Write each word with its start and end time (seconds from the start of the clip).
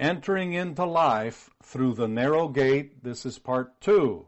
entering 0.00 0.54
into 0.54 0.84
life 0.84 1.50
through 1.62 1.92
the 1.92 2.08
narrow 2.08 2.48
gate. 2.48 3.04
This 3.04 3.26
is 3.26 3.38
part 3.38 3.80
two. 3.80 4.26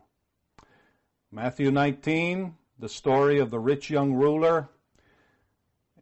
Matthew 1.32 1.70
19, 1.70 2.54
the 2.78 2.90
story 2.90 3.38
of 3.38 3.50
the 3.50 3.58
rich 3.58 3.88
young 3.88 4.12
ruler. 4.12 4.68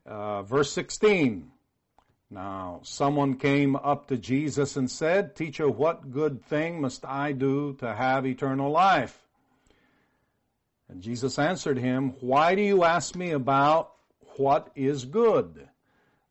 Uh, 0.05 0.43
verse 0.43 0.73
16. 0.73 1.53
Now, 2.33 2.81
someone 2.83 3.37
came 3.37 3.77
up 3.77 4.09
to 4.09 4.17
Jesus 4.17 4.77
and 4.77 4.91
said, 4.91 5.37
Teacher, 5.37 5.69
what 5.69 6.11
good 6.11 6.45
thing 6.45 6.81
must 6.81 7.05
I 7.05 7.33
do 7.33 7.75
to 7.75 7.95
have 7.95 8.27
eternal 8.27 8.71
life? 8.71 9.19
And 10.89 11.01
Jesus 11.01 11.39
answered 11.39 11.79
him, 11.79 12.15
Why 12.21 12.57
do 12.57 12.63
you 12.63 12.83
ask 12.83 13.15
me 13.15 13.31
about 13.31 13.93
what 14.37 14.71
is 14.75 15.05
good? 15.05 15.69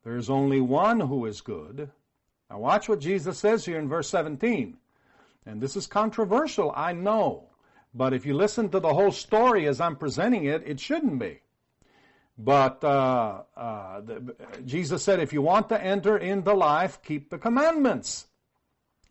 There 0.03 0.17
is 0.17 0.29
only 0.29 0.59
one 0.59 0.99
who 0.99 1.25
is 1.25 1.39
good. 1.39 1.89
Now 2.49 2.59
watch 2.59 2.89
what 2.89 2.99
Jesus 2.99 3.37
says 3.37 3.65
here 3.65 3.79
in 3.79 3.87
verse 3.87 4.09
17. 4.09 4.77
And 5.45 5.61
this 5.61 5.75
is 5.75 5.87
controversial, 5.87 6.73
I 6.75 6.93
know. 6.93 7.49
But 7.93 8.13
if 8.13 8.25
you 8.25 8.33
listen 8.33 8.69
to 8.69 8.79
the 8.79 8.93
whole 8.93 9.11
story 9.11 9.67
as 9.67 9.81
I'm 9.81 9.95
presenting 9.95 10.45
it, 10.45 10.63
it 10.65 10.79
shouldn't 10.79 11.19
be. 11.19 11.41
But 12.37 12.83
uh, 12.83 13.41
uh, 13.57 14.01
the, 14.01 14.35
Jesus 14.65 15.03
said, 15.03 15.19
if 15.19 15.33
you 15.33 15.41
want 15.41 15.69
to 15.69 15.83
enter 15.83 16.17
into 16.17 16.53
life, 16.53 17.01
keep 17.03 17.29
the 17.29 17.37
commandments. 17.37 18.27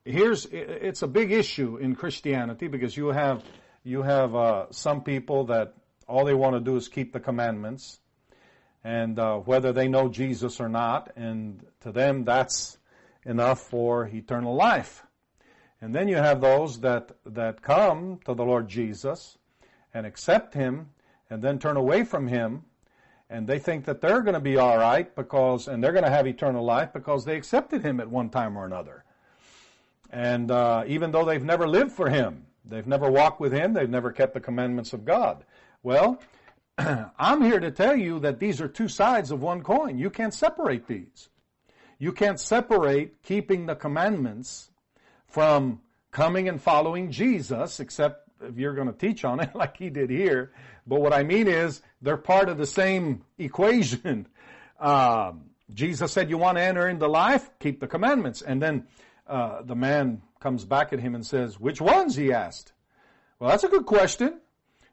Here's 0.05 0.47
it's 0.47 1.03
a 1.03 1.07
big 1.07 1.33
issue 1.33 1.77
in 1.77 1.95
Christianity 1.95 2.67
because 2.69 2.97
you 2.97 3.09
have 3.09 3.45
you 3.85 4.01
have 4.01 4.35
uh, 4.35 4.67
some 4.71 5.03
people 5.03 5.45
that 5.45 5.75
all 6.07 6.25
they 6.25 6.33
want 6.33 6.55
to 6.55 6.61
do 6.61 6.77
is 6.77 6.89
keep 6.89 7.13
the 7.13 7.21
commandments, 7.21 8.01
and 8.83 9.19
uh, 9.19 9.37
whether 9.37 9.73
they 9.73 9.87
know 9.87 10.09
Jesus 10.09 10.61
or 10.61 10.71
not, 10.71 11.13
and 11.15 11.63
to 11.81 11.93
them 11.93 12.25
that's 12.25 12.78
enough 13.29 13.61
for 13.61 14.09
eternal 14.09 14.57
life. 14.57 15.05
And 15.81 15.95
then 15.95 16.09
you 16.09 16.17
have 16.17 16.41
those 16.41 16.81
that 16.81 17.13
that 17.25 17.63
come 17.63 18.19
to 18.25 18.35
the 18.35 18.45
Lord 18.45 18.69
Jesus 18.69 19.39
and 19.95 20.05
accept 20.05 20.55
Him, 20.55 20.89
and 21.31 21.41
then 21.41 21.61
turn 21.61 21.77
away 21.77 22.03
from 22.03 22.27
Him 22.27 22.65
and 23.31 23.47
they 23.47 23.59
think 23.59 23.85
that 23.85 24.01
they're 24.01 24.23
going 24.23 24.35
to 24.35 24.41
be 24.41 24.57
all 24.57 24.79
right 24.79 25.15
because, 25.15 25.69
and 25.69 25.85
they're 25.85 25.93
going 25.93 26.05
to 26.05 26.11
have 26.11 26.27
eternal 26.27 26.65
life 26.65 26.93
because 26.93 27.25
they 27.25 27.37
accepted 27.37 27.83
him 27.83 28.01
at 28.01 28.09
one 28.09 28.31
time 28.31 28.57
or 28.57 28.65
another. 28.65 29.05
And 30.11 30.51
uh, 30.51 30.85
even 30.87 31.11
though 31.11 31.27
they've 31.27 31.45
never 31.45 31.69
lived 31.69 31.93
for 31.93 32.09
him, 32.09 32.47
they've 32.65 32.87
never 32.87 33.11
walked 33.11 33.41
with 33.41 33.53
him, 33.53 33.75
they've 33.75 33.91
never 33.91 34.13
kept 34.13 34.33
the 34.33 34.41
commandments 34.41 34.95
of 34.95 35.05
God. 35.05 35.45
Well, 35.83 36.23
I'm 36.79 37.43
here 37.43 37.61
to 37.61 37.71
tell 37.71 37.95
you 37.95 38.19
that 38.21 38.39
these 38.39 38.63
are 38.63 38.69
two 38.69 38.89
sides 38.89 39.31
of 39.31 39.43
one 39.43 39.63
coin. 39.63 39.99
You 39.99 40.09
can't 40.09 40.33
separate 40.33 40.87
these. 40.87 41.29
You 41.99 42.13
can't 42.13 42.39
separate 42.39 43.23
keeping 43.23 43.67
the 43.67 43.75
commandments 43.75 44.71
from 45.27 45.81
coming 46.13 46.49
and 46.49 46.61
following 46.63 47.11
Jesus, 47.11 47.81
except 47.81 48.29
if 48.41 48.57
you're 48.57 48.75
going 48.75 48.87
to 48.87 48.93
teach 48.93 49.25
on 49.25 49.41
it 49.41 49.53
like 49.55 49.77
he 49.77 49.91
did 49.91 50.11
here. 50.11 50.53
But 50.87 51.01
what 51.01 51.13
I 51.13 51.23
mean 51.23 51.49
is 51.49 51.83
they're 52.01 52.17
part 52.17 52.49
of 52.49 52.57
the 52.57 52.67
same 52.67 53.25
equation. 53.37 54.27
Um, 54.81 55.51
Jesus 55.75 56.13
said, 56.13 56.31
"You 56.31 56.39
want 56.39 56.57
to 56.57 56.63
enter 56.63 56.89
into 56.89 57.09
life? 57.09 57.51
Keep 57.59 57.81
the 57.81 57.89
commandments." 57.89 58.43
And 58.43 58.63
then 58.63 58.87
uh, 59.27 59.63
the 59.63 59.75
man 59.75 60.23
comes 60.41 60.65
back 60.65 60.93
at 60.93 61.01
him 61.01 61.15
and 61.15 61.27
says, 61.27 61.59
"Which 61.59 61.81
ones?" 61.81 62.15
He 62.15 62.33
asked. 62.33 62.73
Well, 63.39 63.51
that's 63.51 63.65
a 63.65 63.69
good 63.69 63.87
question 63.87 64.41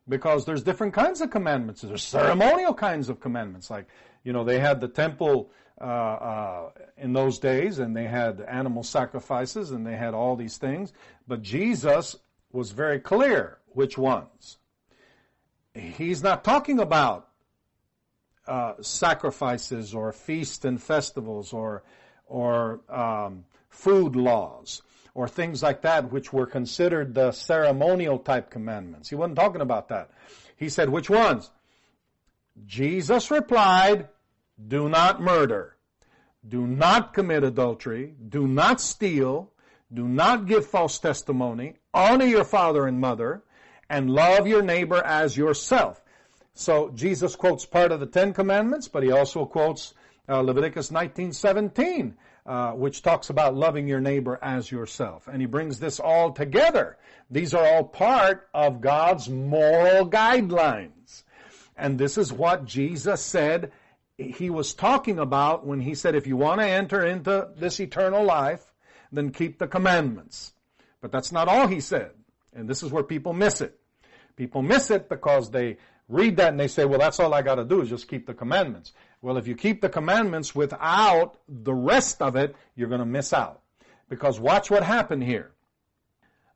because 0.08 0.46
there's 0.46 0.64
different 0.64 0.94
kinds 0.94 1.22
of 1.22 1.30
commandments. 1.30 1.82
There's 1.82 2.04
ceremonial 2.04 2.74
kinds 2.74 3.10
of 3.10 3.20
commandments, 3.20 3.70
like 3.70 3.88
you 4.24 4.34
know 4.34 4.44
they 4.44 4.60
had 4.60 4.82
the 4.82 4.88
temple 4.88 5.52
uh, 5.80 5.84
uh, 5.84 6.70
in 6.98 7.14
those 7.14 7.40
days, 7.40 7.80
and 7.80 7.96
they 7.96 8.06
had 8.06 8.42
animal 8.42 8.84
sacrifices, 8.84 9.72
and 9.72 9.86
they 9.86 9.96
had 9.96 10.14
all 10.14 10.36
these 10.36 10.58
things. 10.58 10.94
But 11.28 11.42
Jesus 11.42 12.16
was 12.52 12.72
very 12.72 13.00
clear 13.00 13.58
which 13.68 13.98
ones. 13.98 14.58
He's 15.74 16.24
not 16.24 16.44
talking 16.44 16.80
about 16.80 17.28
uh, 18.48 18.74
sacrifices 18.82 19.94
or 19.94 20.12
feasts 20.12 20.64
and 20.66 20.82
festivals 20.82 21.52
or 21.52 21.84
or 22.28 22.80
um, 22.90 23.46
food 23.70 24.16
laws 24.16 24.82
or 25.16 25.28
things 25.28 25.64
like 25.64 25.82
that, 25.82 26.12
which 26.12 26.32
were 26.32 26.46
considered 26.46 27.16
the 27.16 27.32
ceremonial 27.32 28.20
type 28.20 28.52
commandments. 28.52 29.10
He 29.10 29.16
wasn't 29.16 29.38
talking 29.38 29.62
about 29.62 29.88
that. 29.88 30.12
He 30.58 30.70
said, 30.70 30.90
which 30.90 31.10
ones? 31.10 31.50
Jesus 32.68 33.32
replied, 33.32 34.10
do 34.68 34.88
not 34.88 35.22
murder, 35.22 35.76
do 36.48 36.68
not 36.68 37.14
commit 37.14 37.44
adultery, 37.44 38.14
do 38.30 38.48
not 38.48 38.80
steal, 38.80 39.52
do 39.94 40.08
not 40.08 40.46
give 40.46 40.68
false 40.68 41.00
testimony, 41.00 41.76
honor 41.94 42.26
your 42.26 42.44
father 42.44 42.86
and 42.86 43.00
mother, 43.00 43.44
and 43.90 44.10
love 44.10 44.48
your 44.48 44.62
neighbor 44.62 45.02
as 45.04 45.38
yourself. 45.38 46.02
So 46.54 46.90
Jesus 46.96 47.36
quotes 47.36 47.66
part 47.66 47.92
of 47.92 48.00
the 48.00 48.06
Ten 48.06 48.34
Commandments, 48.34 48.88
but 48.88 49.04
he 49.04 49.12
also 49.12 49.46
quotes 49.46 49.94
uh, 50.28 50.40
Leviticus 50.40 50.90
19:17, 50.90 52.14
uh, 52.46 52.72
which 52.72 53.02
talks 53.02 53.30
about 53.30 53.56
loving 53.56 53.88
your 53.88 54.00
neighbor 54.00 54.38
as 54.42 54.72
yourself, 54.72 55.28
and 55.28 55.42
he 55.42 55.48
brings 55.48 55.80
this 55.80 56.00
all 56.00 56.32
together. 56.32 56.98
These 57.30 57.54
are 57.54 57.66
all 57.66 57.84
part 57.84 58.48
of 58.54 58.82
God's 58.82 59.30
moral 59.30 60.10
guidelines, 60.10 61.24
and 61.76 61.98
this 61.98 62.18
is 62.18 62.32
what 62.32 62.66
Jesus 62.66 63.22
said 63.22 63.72
he 64.18 64.50
was 64.50 64.74
talking 64.74 65.20
about 65.20 65.66
when 65.66 65.82
he 65.82 65.96
said, 65.96 66.16
"If 66.16 66.28
you 66.28 66.38
want 66.38 66.62
to 66.62 66.68
enter 66.68 67.06
into 67.06 67.50
this 67.58 67.80
eternal 67.80 68.24
life, 68.24 68.74
then 69.12 69.32
keep 69.32 69.60
the 69.60 69.68
commandments." 69.68 70.54
But 71.02 71.12
that's 71.12 71.32
not 71.32 71.48
all 71.48 71.68
he 71.68 71.82
said. 71.82 72.12
And 72.56 72.68
this 72.68 72.82
is 72.82 72.92
where 72.92 73.04
people 73.04 73.34
miss 73.34 73.62
it. 73.62 73.78
People 74.36 74.62
miss 74.62 74.90
it 74.90 75.10
because 75.10 75.52
they 75.52 75.78
read 76.10 76.38
that 76.38 76.50
and 76.50 76.60
they 76.60 76.68
say, 76.68 76.86
well, 76.86 77.00
that's 77.00 77.20
all 77.20 77.34
I 77.34 77.42
got 77.42 77.56
to 77.56 77.66
do 77.66 77.82
is 77.82 77.90
just 77.90 78.08
keep 78.08 78.26
the 78.26 78.34
commandments. 78.34 78.94
Well, 79.26 79.38
if 79.38 79.48
you 79.48 79.56
keep 79.56 79.82
the 79.82 79.90
commandments 79.90 80.54
without 80.54 81.40
the 81.50 81.74
rest 81.74 82.22
of 82.22 82.36
it, 82.36 82.56
you're 82.76 82.90
going 82.90 83.00
to 83.00 83.08
miss 83.08 83.34
out. 83.34 83.64
Because 84.08 84.40
watch 84.40 84.70
what 84.70 84.84
happened 84.84 85.24
here. 85.24 85.52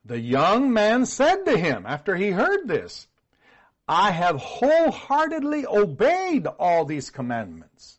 The 0.06 0.20
young 0.20 0.72
man 0.72 1.08
said 1.08 1.46
to 1.46 1.58
him 1.58 1.86
after 1.88 2.16
he 2.16 2.30
heard 2.30 2.68
this, 2.68 3.08
I 3.88 4.12
have 4.12 4.36
wholeheartedly 4.36 5.66
obeyed 5.66 6.46
all 6.46 6.86
these 6.86 7.10
commandments. 7.10 7.98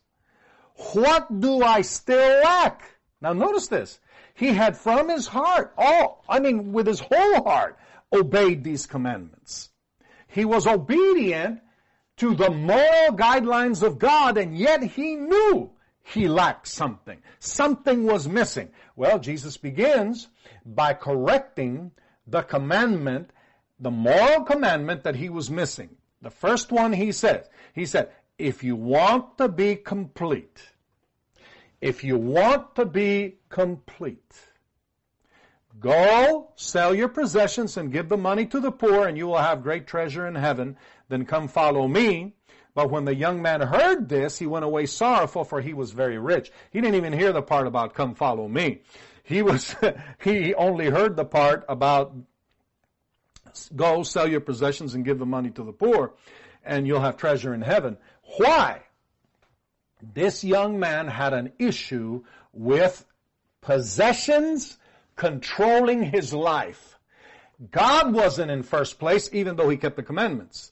What 0.93 1.41
do 1.41 1.61
I 1.61 1.81
still 1.81 2.41
lack? 2.41 2.97
Now 3.19 3.33
notice 3.33 3.67
this. 3.67 3.99
He 4.35 4.53
had 4.53 4.77
from 4.77 5.09
his 5.09 5.27
heart, 5.27 5.73
all, 5.77 6.23
I 6.29 6.39
mean, 6.39 6.71
with 6.71 6.87
his 6.87 7.01
whole 7.01 7.43
heart, 7.43 7.77
obeyed 8.13 8.63
these 8.63 8.87
commandments. 8.87 9.69
He 10.29 10.45
was 10.45 10.65
obedient 10.65 11.59
to 12.17 12.35
the 12.35 12.49
moral 12.49 13.15
guidelines 13.15 13.81
of 13.83 13.99
God, 13.99 14.37
and 14.37 14.57
yet 14.57 14.83
he 14.83 15.15
knew 15.15 15.71
he 16.03 16.27
lacked 16.27 16.67
something. 16.67 17.21
Something 17.39 18.03
was 18.03 18.27
missing. 18.27 18.69
Well, 18.95 19.19
Jesus 19.19 19.57
begins 19.57 20.27
by 20.65 20.93
correcting 20.93 21.91
the 22.27 22.41
commandment, 22.41 23.31
the 23.79 23.91
moral 23.91 24.43
commandment 24.43 25.03
that 25.03 25.15
he 25.15 25.29
was 25.29 25.49
missing. 25.49 25.89
The 26.21 26.29
first 26.29 26.71
one 26.71 26.93
he 26.93 27.11
says, 27.11 27.49
he 27.73 27.85
said, 27.85 28.11
if 28.37 28.63
you 28.63 28.75
want 28.75 29.37
to 29.37 29.47
be 29.47 29.75
complete, 29.75 30.59
if 31.79 32.03
you 32.03 32.17
want 32.17 32.75
to 32.75 32.85
be 32.85 33.37
complete, 33.49 34.35
go 35.79 36.51
sell 36.55 36.93
your 36.93 37.07
possessions 37.07 37.77
and 37.77 37.91
give 37.91 38.09
the 38.09 38.17
money 38.17 38.45
to 38.45 38.59
the 38.59 38.71
poor 38.71 39.07
and 39.07 39.17
you 39.17 39.27
will 39.27 39.37
have 39.37 39.63
great 39.63 39.87
treasure 39.87 40.27
in 40.27 40.35
heaven. 40.35 40.77
Then 41.11 41.25
come 41.25 41.49
follow 41.49 41.89
me. 41.89 42.35
But 42.73 42.89
when 42.89 43.03
the 43.03 43.13
young 43.13 43.41
man 43.41 43.59
heard 43.59 44.07
this, 44.07 44.39
he 44.39 44.47
went 44.47 44.63
away 44.63 44.85
sorrowful 44.85 45.43
for 45.43 45.59
he 45.59 45.73
was 45.73 45.91
very 45.91 46.17
rich. 46.17 46.53
He 46.71 46.79
didn't 46.79 46.95
even 46.95 47.11
hear 47.11 47.33
the 47.33 47.41
part 47.41 47.67
about 47.67 47.93
come 47.93 48.15
follow 48.15 48.47
me. 48.47 48.83
He 49.23 49.41
was, 49.41 49.75
he 50.23 50.55
only 50.55 50.89
heard 50.89 51.17
the 51.17 51.25
part 51.25 51.65
about 51.67 52.15
go 53.75 54.03
sell 54.03 54.25
your 54.25 54.39
possessions 54.39 54.95
and 54.95 55.03
give 55.03 55.19
the 55.19 55.25
money 55.25 55.49
to 55.49 55.63
the 55.63 55.73
poor 55.73 56.13
and 56.63 56.87
you'll 56.87 57.01
have 57.01 57.17
treasure 57.17 57.53
in 57.53 57.61
heaven. 57.61 57.97
Why? 58.37 58.83
This 60.13 60.45
young 60.45 60.79
man 60.79 61.09
had 61.09 61.33
an 61.33 61.51
issue 61.59 62.23
with 62.53 63.05
possessions 63.59 64.77
controlling 65.17 66.03
his 66.03 66.33
life. 66.33 66.97
God 67.69 68.13
wasn't 68.13 68.49
in 68.49 68.63
first 68.63 68.97
place, 68.97 69.29
even 69.33 69.57
though 69.57 69.67
he 69.67 69.75
kept 69.75 69.97
the 69.97 70.03
commandments. 70.03 70.71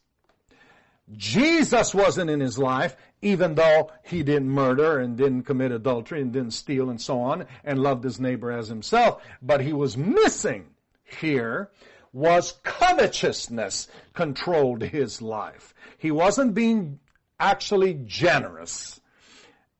Jesus 1.15 1.93
wasn't 1.93 2.29
in 2.29 2.39
his 2.39 2.57
life, 2.57 2.95
even 3.21 3.55
though 3.55 3.91
he 4.03 4.23
didn't 4.23 4.49
murder 4.49 4.99
and 4.99 5.17
didn't 5.17 5.43
commit 5.43 5.71
adultery 5.71 6.21
and 6.21 6.31
didn't 6.31 6.51
steal 6.51 6.89
and 6.89 7.01
so 7.01 7.19
on 7.19 7.45
and 7.63 7.79
loved 7.79 8.03
his 8.03 8.19
neighbor 8.19 8.51
as 8.51 8.67
himself. 8.67 9.21
But 9.41 9.61
he 9.61 9.73
was 9.73 9.97
missing 9.97 10.67
here 11.03 11.71
was 12.13 12.53
covetousness 12.63 13.87
controlled 14.13 14.81
his 14.81 15.21
life. 15.21 15.73
He 15.97 16.11
wasn't 16.11 16.53
being 16.53 16.99
actually 17.39 18.01
generous. 18.05 18.99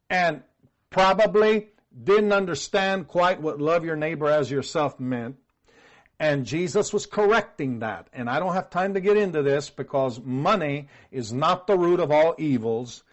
And 0.10 0.42
probably 0.90 1.70
didn't 2.04 2.34
understand 2.34 3.08
quite 3.08 3.42
what 3.42 3.60
love 3.60 3.86
your 3.86 3.96
neighbor 3.96 4.28
as 4.28 4.50
yourself 4.50 5.00
meant. 5.00 5.36
And 6.20 6.46
Jesus 6.46 6.92
was 6.92 7.06
correcting 7.06 7.80
that. 7.80 8.08
And 8.12 8.30
I 8.30 8.40
don't 8.40 8.54
have 8.54 8.70
time 8.70 8.94
to 8.94 9.00
get 9.00 9.16
into 9.16 9.42
this 9.42 9.70
because 9.70 10.20
money 10.22 10.88
is 11.12 11.32
not 11.32 11.66
the 11.66 11.78
root 11.78 12.02
of 12.02 12.12
all 12.12 12.36
evils. 12.38 13.04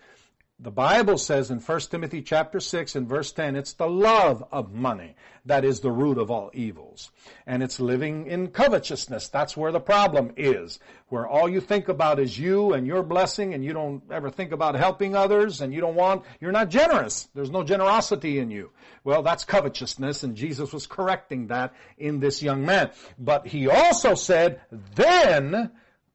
The 0.58 0.70
Bible 0.70 1.18
says 1.18 1.50
in 1.50 1.58
1 1.58 1.80
Timothy 1.80 2.22
chapter 2.22 2.60
6 2.60 2.96
and 2.96 3.06
verse 3.06 3.30
10, 3.30 3.56
it's 3.56 3.74
the 3.74 3.88
love 3.88 4.42
of 4.50 4.72
money 4.72 5.14
that 5.44 5.66
is 5.66 5.80
the 5.80 5.90
root 5.90 6.16
of 6.16 6.30
all 6.30 6.50
evils. 6.54 7.10
And 7.46 7.62
it's 7.62 7.78
living 7.78 8.26
in 8.26 8.48
covetousness. 8.48 9.28
That's 9.28 9.54
where 9.54 9.70
the 9.70 9.80
problem 9.80 10.32
is. 10.38 10.78
Where 11.08 11.26
all 11.26 11.46
you 11.46 11.60
think 11.60 11.90
about 11.90 12.18
is 12.18 12.38
you 12.38 12.72
and 12.72 12.86
your 12.86 13.02
blessing 13.02 13.52
and 13.52 13.62
you 13.62 13.74
don't 13.74 14.02
ever 14.10 14.30
think 14.30 14.50
about 14.50 14.76
helping 14.76 15.14
others 15.14 15.60
and 15.60 15.74
you 15.74 15.82
don't 15.82 15.94
want, 15.94 16.24
you're 16.40 16.52
not 16.52 16.70
generous. 16.70 17.28
There's 17.34 17.50
no 17.50 17.62
generosity 17.62 18.38
in 18.38 18.50
you. 18.50 18.70
Well, 19.04 19.22
that's 19.22 19.44
covetousness 19.44 20.22
and 20.22 20.34
Jesus 20.34 20.72
was 20.72 20.86
correcting 20.86 21.48
that 21.48 21.74
in 21.98 22.18
this 22.18 22.42
young 22.42 22.64
man. 22.64 22.92
But 23.18 23.46
he 23.46 23.68
also 23.68 24.14
said, 24.14 24.62
then 24.94 25.72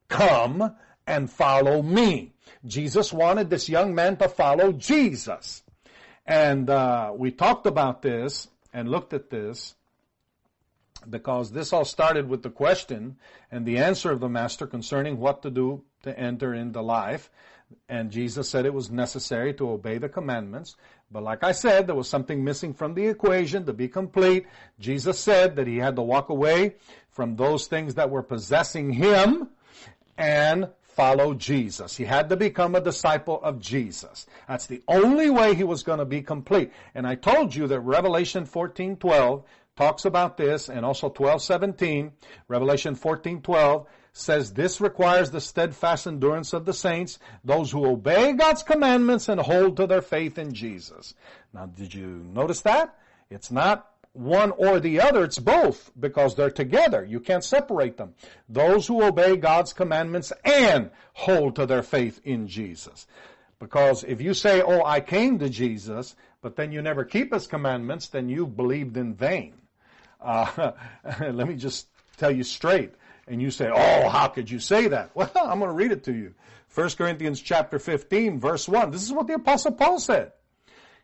come 0.07 0.75
and 1.05 1.29
follow 1.29 1.83
me. 1.83 2.31
Jesus 2.65 3.11
wanted 3.11 3.49
this 3.49 3.69
young 3.69 3.95
man 3.95 4.17
to 4.17 4.29
follow 4.29 4.71
Jesus. 4.71 5.63
And 6.25 6.69
uh, 6.69 7.13
we 7.15 7.31
talked 7.31 7.65
about 7.65 8.01
this 8.01 8.47
and 8.73 8.89
looked 8.89 9.13
at 9.13 9.29
this 9.29 9.75
because 11.09 11.51
this 11.51 11.73
all 11.73 11.85
started 11.85 12.29
with 12.29 12.43
the 12.43 12.49
question 12.49 13.17
and 13.51 13.65
the 13.65 13.77
answer 13.77 14.11
of 14.11 14.19
the 14.19 14.29
master 14.29 14.67
concerning 14.67 15.17
what 15.17 15.41
to 15.41 15.49
do 15.49 15.83
to 16.03 16.17
enter 16.17 16.53
into 16.53 16.81
life. 16.81 17.29
And 17.89 18.11
Jesus 18.11 18.49
said 18.49 18.65
it 18.65 18.73
was 18.73 18.91
necessary 18.91 19.53
to 19.55 19.69
obey 19.69 19.97
the 19.97 20.09
commandments. 20.09 20.75
But 21.09 21.23
like 21.23 21.43
I 21.43 21.53
said, 21.53 21.88
there 21.88 21.95
was 21.95 22.09
something 22.09 22.43
missing 22.43 22.73
from 22.73 22.93
the 22.93 23.07
equation 23.07 23.65
to 23.65 23.73
be 23.73 23.88
complete. 23.88 24.45
Jesus 24.79 25.19
said 25.19 25.55
that 25.55 25.67
he 25.67 25.77
had 25.77 25.95
to 25.95 26.01
walk 26.01 26.29
away 26.29 26.75
from 27.09 27.35
those 27.35 27.67
things 27.67 27.95
that 27.95 28.09
were 28.09 28.23
possessing 28.23 28.91
him 28.91 29.49
and 30.17 30.69
follow 30.95 31.33
Jesus. 31.33 31.95
He 31.95 32.05
had 32.05 32.29
to 32.29 32.35
become 32.35 32.75
a 32.75 32.81
disciple 32.81 33.41
of 33.43 33.59
Jesus. 33.59 34.25
That's 34.47 34.67
the 34.67 34.81
only 34.88 35.29
way 35.29 35.55
he 35.55 35.63
was 35.63 35.83
going 35.83 35.99
to 35.99 36.05
be 36.05 36.21
complete. 36.21 36.71
And 36.95 37.07
I 37.07 37.15
told 37.15 37.55
you 37.55 37.67
that 37.67 37.79
Revelation 37.81 38.45
14:12 38.45 39.43
talks 39.75 40.05
about 40.05 40.38
this 40.38 40.69
and 40.69 40.85
also 40.85 41.09
12:17, 41.09 42.11
Revelation 42.47 42.95
14:12 42.95 43.85
says 44.13 44.53
this 44.53 44.81
requires 44.81 45.31
the 45.31 45.39
steadfast 45.39 46.05
endurance 46.05 46.53
of 46.53 46.65
the 46.65 46.73
saints, 46.73 47.17
those 47.43 47.71
who 47.71 47.85
obey 47.85 48.33
God's 48.33 48.63
commandments 48.63 49.29
and 49.29 49.39
hold 49.39 49.77
to 49.77 49.88
their 49.88 50.01
faith 50.01 50.38
in 50.38 50.53
Jesus. 50.53 51.13
Now, 51.53 51.65
did 51.65 51.93
you 51.93 52.07
notice 52.33 52.61
that? 52.61 52.97
It's 53.29 53.51
not 53.51 53.90
one 54.13 54.52
or 54.52 54.80
the 54.80 55.00
other, 55.00 55.24
it's 55.24 55.40
both 55.40 55.92
because 56.00 56.36
they're 56.36 56.52
together. 56.52 57.06
You 57.06 57.19
can't 57.19 57.44
separate 57.44 57.98
them. 57.98 58.13
Those 58.50 58.88
who 58.88 59.04
obey 59.04 59.38
God's 59.38 59.74
commandments 59.74 60.34
and 60.44 60.92
hold 61.13 61.56
to 61.56 61.66
their 61.66 61.84
faith 61.84 62.19
in 62.24 62.48
Jesus. 62.48 63.08
Because 63.60 64.04
if 64.04 64.22
you 64.22 64.34
say, 64.34 64.62
oh, 64.62 64.84
I 64.84 65.00
came 65.00 65.40
to 65.40 65.50
Jesus, 65.50 66.16
but 66.42 66.56
then 66.56 66.72
you 66.72 66.81
never 66.81 67.06
keep 67.06 67.34
his 67.34 67.48
commandments, 67.48 68.08
then 68.08 68.28
you've 68.28 68.58
believed 68.58 68.98
in 68.98 69.13
vain. 69.13 69.54
Uh, 70.19 70.72
let 71.22 71.48
me 71.48 71.56
just 71.56 71.88
tell 72.18 72.31
you 72.31 72.44
straight. 72.44 72.94
And 73.28 73.42
you 73.42 73.52
say, 73.52 73.69
oh, 73.74 74.10
how 74.10 74.28
could 74.28 74.50
you 74.50 74.60
say 74.60 74.88
that? 74.90 75.12
Well, 75.16 75.31
I'm 75.36 75.60
going 75.60 75.69
to 75.69 75.75
read 75.75 75.92
it 75.92 76.04
to 76.06 76.13
you. 76.13 76.34
1 76.74 76.90
Corinthians 76.92 77.42
chapter 77.42 77.80
15, 77.80 78.40
verse 78.40 78.68
1. 78.68 78.92
This 78.92 79.04
is 79.04 79.12
what 79.12 79.28
the 79.28 79.34
apostle 79.34 79.74
Paul 79.74 80.00
said. 80.00 80.31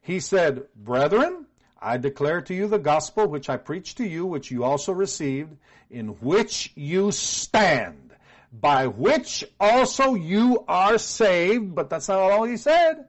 He 0.01 0.19
said, 0.19 0.63
brethren, 0.75 1.46
I 1.81 1.97
declare 1.97 2.41
to 2.41 2.53
you 2.53 2.67
the 2.67 2.79
gospel 2.79 3.27
which 3.27 3.49
I 3.49 3.57
preached 3.57 3.97
to 3.97 4.07
you, 4.07 4.25
which 4.25 4.51
you 4.51 4.63
also 4.63 4.91
received, 4.91 5.55
in 5.89 6.09
which 6.19 6.71
you 6.75 7.11
stand, 7.11 8.11
by 8.51 8.87
which 8.87 9.43
also 9.59 10.15
you 10.15 10.63
are 10.67 10.97
saved. 10.97 11.75
But 11.75 11.89
that's 11.89 12.09
not 12.09 12.19
all 12.19 12.43
he 12.43 12.57
said. 12.57 13.07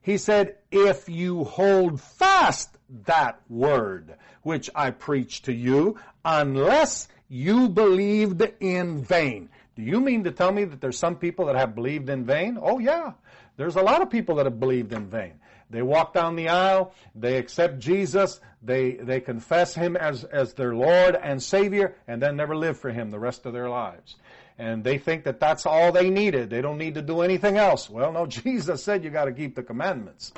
He 0.00 0.18
said, 0.18 0.56
if 0.70 1.08
you 1.08 1.44
hold 1.44 2.00
fast 2.00 2.78
that 3.04 3.40
word 3.48 4.14
which 4.42 4.70
I 4.74 4.90
preached 4.90 5.44
to 5.46 5.52
you, 5.52 5.98
unless 6.24 7.08
you 7.28 7.68
believed 7.68 8.42
in 8.60 9.02
vain. 9.02 9.50
Do 9.76 9.82
you 9.82 10.00
mean 10.00 10.24
to 10.24 10.30
tell 10.30 10.50
me 10.50 10.64
that 10.64 10.80
there's 10.80 10.98
some 10.98 11.16
people 11.16 11.46
that 11.46 11.56
have 11.56 11.74
believed 11.74 12.08
in 12.08 12.24
vain? 12.24 12.58
Oh 12.60 12.78
yeah. 12.78 13.12
There's 13.56 13.76
a 13.76 13.82
lot 13.82 14.02
of 14.02 14.08
people 14.08 14.36
that 14.36 14.46
have 14.46 14.58
believed 14.58 14.92
in 14.92 15.08
vain. 15.08 15.34
They 15.70 15.82
walk 15.82 16.14
down 16.14 16.36
the 16.36 16.48
aisle, 16.48 16.94
they 17.14 17.36
accept 17.36 17.78
Jesus, 17.78 18.40
they, 18.62 18.92
they 18.92 19.20
confess 19.20 19.74
Him 19.74 19.96
as, 19.96 20.24
as 20.24 20.54
their 20.54 20.74
Lord 20.74 21.14
and 21.14 21.42
Savior, 21.42 21.96
and 22.06 22.22
then 22.22 22.36
never 22.36 22.56
live 22.56 22.78
for 22.78 22.90
Him 22.90 23.10
the 23.10 23.18
rest 23.18 23.44
of 23.44 23.52
their 23.52 23.68
lives. 23.68 24.16
And 24.58 24.82
they 24.82 24.98
think 24.98 25.24
that 25.24 25.38
that's 25.38 25.66
all 25.66 25.92
they 25.92 26.10
needed. 26.10 26.50
They 26.50 26.62
don't 26.62 26.78
need 26.78 26.94
to 26.94 27.02
do 27.02 27.20
anything 27.20 27.58
else. 27.58 27.88
Well, 27.88 28.12
no, 28.12 28.26
Jesus 28.26 28.82
said 28.82 29.04
you 29.04 29.10
gotta 29.10 29.32
keep 29.32 29.54
the 29.54 29.62
commandments. 29.62 30.32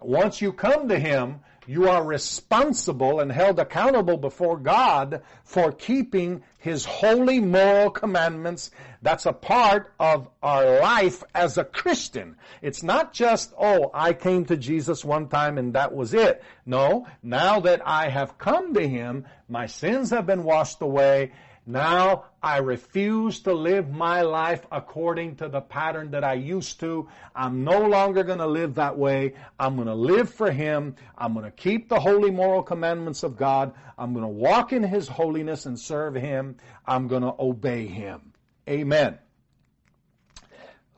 Once 0.00 0.42
you 0.42 0.52
come 0.52 0.88
to 0.88 0.98
Him, 0.98 1.40
you 1.66 1.88
are 1.88 2.04
responsible 2.04 3.20
and 3.20 3.30
held 3.32 3.58
accountable 3.58 4.16
before 4.16 4.58
God 4.58 5.22
for 5.44 5.72
keeping 5.72 6.42
His 6.58 6.84
holy 6.84 7.40
moral 7.40 7.90
commandments. 7.90 8.70
That's 9.02 9.26
a 9.26 9.32
part 9.32 9.92
of 9.98 10.28
our 10.42 10.80
life 10.80 11.22
as 11.34 11.58
a 11.58 11.64
Christian. 11.64 12.36
It's 12.62 12.82
not 12.82 13.12
just, 13.12 13.52
oh, 13.58 13.90
I 13.94 14.12
came 14.12 14.44
to 14.46 14.56
Jesus 14.56 15.04
one 15.04 15.28
time 15.28 15.58
and 15.58 15.74
that 15.74 15.94
was 15.94 16.14
it. 16.14 16.42
No, 16.66 17.06
now 17.22 17.60
that 17.60 17.86
I 17.86 18.08
have 18.08 18.38
come 18.38 18.74
to 18.74 18.86
Him, 18.86 19.26
my 19.48 19.66
sins 19.66 20.10
have 20.10 20.26
been 20.26 20.44
washed 20.44 20.82
away 20.82 21.32
now 21.66 22.26
I 22.42 22.58
refuse 22.58 23.40
to 23.40 23.54
live 23.54 23.90
my 23.90 24.20
life 24.20 24.66
according 24.70 25.36
to 25.36 25.48
the 25.48 25.62
pattern 25.62 26.10
that 26.10 26.22
I 26.22 26.34
used 26.34 26.80
to. 26.80 27.08
I'm 27.34 27.64
no 27.64 27.80
longer 27.86 28.22
going 28.22 28.38
to 28.38 28.46
live 28.46 28.74
that 28.74 28.98
way. 28.98 29.32
I'm 29.58 29.76
going 29.76 29.88
to 29.88 29.94
live 29.94 30.28
for 30.28 30.50
Him. 30.50 30.96
I'm 31.16 31.32
going 31.32 31.46
to 31.46 31.50
keep 31.50 31.88
the 31.88 31.98
holy 31.98 32.30
moral 32.30 32.62
commandments 32.62 33.22
of 33.22 33.36
God. 33.36 33.72
I'm 33.96 34.12
going 34.12 34.24
to 34.24 34.28
walk 34.28 34.74
in 34.74 34.82
His 34.82 35.08
holiness 35.08 35.64
and 35.64 35.78
serve 35.78 36.14
Him. 36.14 36.56
I'm 36.86 37.08
going 37.08 37.22
to 37.22 37.34
obey 37.38 37.86
Him. 37.86 38.34
Amen. 38.68 39.18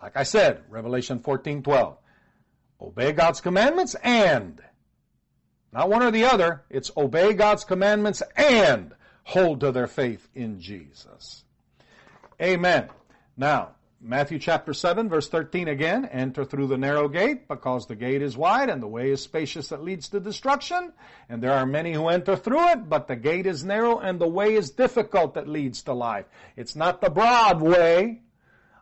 Like 0.03 0.17
I 0.17 0.25
said, 0.25 0.65
Revelation 0.69 1.21
14, 1.21 1.63
12. 1.63 1.97
Obey 2.81 3.13
God's 3.13 3.41
commandments 3.41 3.95
and, 4.03 4.61
not 5.73 5.89
one 5.89 6.03
or 6.03 6.11
the 6.11 6.25
other, 6.25 6.65
it's 6.71 6.91
obey 6.97 7.33
God's 7.35 7.65
commandments 7.65 8.23
and 8.37 8.93
hold 9.27 9.59
to 9.59 9.73
their 9.73 9.89
faith 9.89 10.29
in 10.37 10.61
Jesus. 10.61 11.43
Amen. 12.41 12.89
Now, 13.37 13.71
Matthew 14.01 14.39
chapter 14.39 14.73
7 14.73 15.09
verse 15.09 15.29
13 15.29 15.67
again, 15.67 16.05
enter 16.05 16.45
through 16.45 16.69
the 16.69 16.79
narrow 16.79 17.09
gate 17.09 17.49
because 17.49 17.89
the 17.89 17.97
gate 17.97 18.23
is 18.23 18.37
wide 18.37 18.71
and 18.71 18.81
the 18.81 18.87
way 18.87 19.11
is 19.11 19.21
spacious 19.21 19.69
that 19.69 19.83
leads 19.83 20.09
to 20.11 20.21
destruction. 20.21 20.93
And 21.29 21.43
there 21.43 21.55
are 21.55 21.67
many 21.67 21.93
who 21.93 22.07
enter 22.07 22.37
through 22.37 22.69
it, 22.69 22.89
but 22.89 23.09
the 23.09 23.17
gate 23.17 23.47
is 23.47 23.65
narrow 23.65 23.99
and 23.99 24.21
the 24.21 24.29
way 24.29 24.55
is 24.55 24.71
difficult 24.71 25.35
that 25.35 25.49
leads 25.49 25.83
to 25.83 25.93
life. 25.93 26.27
It's 26.57 26.77
not 26.77 27.01
the 27.01 27.11
broad 27.11 27.61
way 27.61 28.23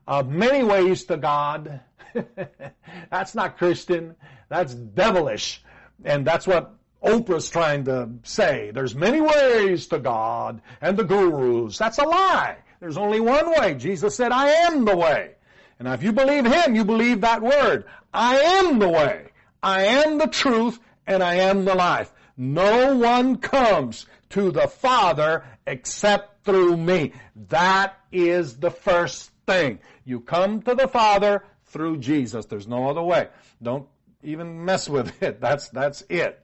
of 0.06 0.28
many 0.28 0.62
ways 0.62 1.04
to 1.04 1.16
God. 1.16 1.80
that's 3.10 3.34
not 3.34 3.56
Christian. 3.56 4.14
That's 4.50 4.74
devilish. 4.74 5.64
And 6.04 6.26
that's 6.26 6.46
what 6.46 6.74
Oprah's 7.04 7.50
trying 7.50 7.84
to 7.84 8.08
say. 8.22 8.70
There's 8.72 8.94
many 8.94 9.20
ways 9.20 9.86
to 9.88 9.98
God 9.98 10.62
and 10.80 10.96
the 10.96 11.04
gurus. 11.04 11.78
That's 11.78 11.98
a 11.98 12.04
lie. 12.04 12.56
There's 12.80 12.96
only 12.96 13.20
one 13.20 13.50
way. 13.50 13.74
Jesus 13.74 14.14
said, 14.14 14.32
I 14.32 14.48
am 14.48 14.84
the 14.84 14.96
way. 14.96 15.32
And 15.78 15.88
if 15.88 16.02
you 16.02 16.12
believe 16.12 16.46
Him, 16.46 16.74
you 16.74 16.84
believe 16.84 17.20
that 17.20 17.42
word. 17.42 17.84
I 18.12 18.36
am 18.36 18.78
the 18.78 18.88
way. 18.88 19.30
I 19.62 19.84
am 19.84 20.18
the 20.18 20.26
truth 20.26 20.78
and 21.06 21.22
I 21.22 21.36
am 21.36 21.64
the 21.64 21.74
life. 21.74 22.12
No 22.36 22.96
one 22.96 23.36
comes 23.36 24.06
to 24.30 24.50
the 24.50 24.68
Father 24.68 25.44
except 25.66 26.44
through 26.44 26.76
me. 26.76 27.12
That 27.48 27.96
is 28.12 28.56
the 28.56 28.70
first 28.70 29.30
thing. 29.46 29.78
You 30.04 30.20
come 30.20 30.62
to 30.62 30.74
the 30.74 30.88
Father 30.88 31.44
through 31.66 31.98
Jesus. 31.98 32.46
There's 32.46 32.68
no 32.68 32.88
other 32.88 33.02
way. 33.02 33.28
Don't 33.62 33.86
even 34.22 34.64
mess 34.64 34.88
with 34.88 35.22
it. 35.22 35.40
That's, 35.40 35.68
that's 35.68 36.02
it. 36.08 36.43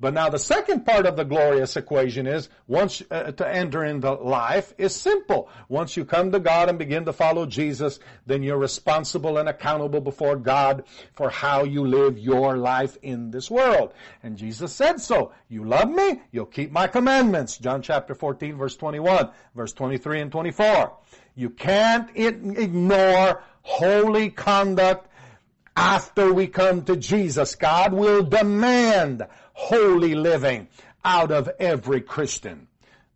But 0.00 0.14
now 0.14 0.28
the 0.28 0.38
second 0.38 0.86
part 0.86 1.06
of 1.06 1.16
the 1.16 1.24
glorious 1.24 1.76
equation 1.76 2.26
is 2.26 2.48
once 2.68 3.02
uh, 3.10 3.32
to 3.32 3.48
enter 3.48 3.84
into 3.84 4.12
life 4.12 4.72
is 4.78 4.94
simple. 4.94 5.48
Once 5.68 5.96
you 5.96 6.04
come 6.04 6.30
to 6.30 6.38
God 6.38 6.68
and 6.68 6.78
begin 6.78 7.04
to 7.06 7.12
follow 7.12 7.46
Jesus, 7.46 7.98
then 8.24 8.44
you're 8.44 8.58
responsible 8.58 9.38
and 9.38 9.48
accountable 9.48 10.00
before 10.00 10.36
God 10.36 10.84
for 11.14 11.30
how 11.30 11.64
you 11.64 11.84
live 11.84 12.16
your 12.16 12.56
life 12.56 12.96
in 13.02 13.32
this 13.32 13.50
world. 13.50 13.92
And 14.22 14.36
Jesus 14.36 14.72
said 14.72 15.00
so. 15.00 15.32
You 15.48 15.64
love 15.64 15.90
me, 15.90 16.20
you'll 16.30 16.46
keep 16.46 16.70
my 16.70 16.86
commandments. 16.86 17.58
John 17.58 17.82
chapter 17.82 18.14
14 18.14 18.56
verse 18.56 18.76
21, 18.76 19.30
verse 19.56 19.72
23 19.72 20.20
and 20.20 20.30
24. 20.30 20.92
You 21.34 21.50
can't 21.50 22.10
ignore 22.14 23.42
holy 23.62 24.30
conduct 24.30 25.07
after 25.78 26.34
we 26.34 26.48
come 26.48 26.82
to 26.82 26.96
Jesus, 26.96 27.54
God 27.54 27.92
will 27.92 28.24
demand 28.24 29.24
holy 29.52 30.16
living 30.16 30.66
out 31.04 31.30
of 31.30 31.48
every 31.60 32.00
Christian. 32.00 32.66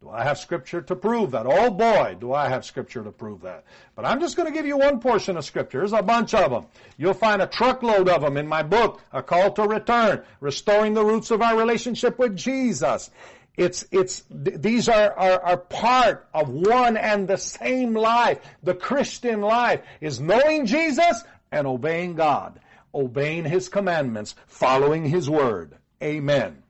Do 0.01 0.11
I 0.11 0.23
have 0.23 0.39
scripture 0.39 0.81
to 0.83 0.95
prove 0.95 1.33
that? 1.33 1.45
Oh 1.45 1.71
boy, 1.71 2.17
do 2.21 2.33
I 2.33 2.49
have 2.49 2.65
scripture 2.65 3.03
to 3.03 3.11
prove 3.11 3.43
that. 3.43 3.65
But 3.97 4.05
I'm 4.05 4.21
just 4.21 4.37
going 4.37 4.47
to 4.47 4.55
give 4.55 4.65
you 4.65 4.79
one 4.79 5.01
portion 5.01 5.37
of 5.37 5.45
scripture. 5.45 5.79
There's 5.79 5.93
a 5.93 6.03
bunch 6.03 6.35
of 6.35 6.53
them. 6.53 6.67
You'll 6.99 7.15
find 7.15 7.43
a 7.43 7.49
truckload 7.49 8.09
of 8.09 8.23
them 8.23 8.37
in 8.37 8.47
my 8.47 8.63
book, 8.63 9.01
A 9.13 9.25
Call 9.25 9.53
to 9.55 9.63
Return, 9.65 10.23
Restoring 10.41 10.95
the 10.95 11.05
Roots 11.05 11.33
of 11.33 11.43
Our 11.43 11.59
Relationship 11.59 12.17
with 12.17 12.37
Jesus. 12.37 13.11
It's, 13.57 13.85
it's, 13.91 14.25
these 14.31 14.89
are, 14.89 15.13
are, 15.13 15.41
are 15.43 15.57
part 15.59 16.27
of 16.33 16.49
one 16.49 16.97
and 16.97 17.29
the 17.29 17.37
same 17.37 17.93
life. 17.95 18.39
The 18.63 18.75
Christian 18.75 19.43
life 19.43 19.83
is 20.01 20.21
knowing 20.21 20.65
Jesus 20.65 21.23
and 21.53 21.67
obeying 21.67 22.15
God, 22.15 22.59
obeying 22.93 23.45
His 23.45 23.69
commandments, 23.69 24.35
following 24.47 25.05
His 25.05 25.31
word. 25.31 25.77
Amen. 26.03 26.63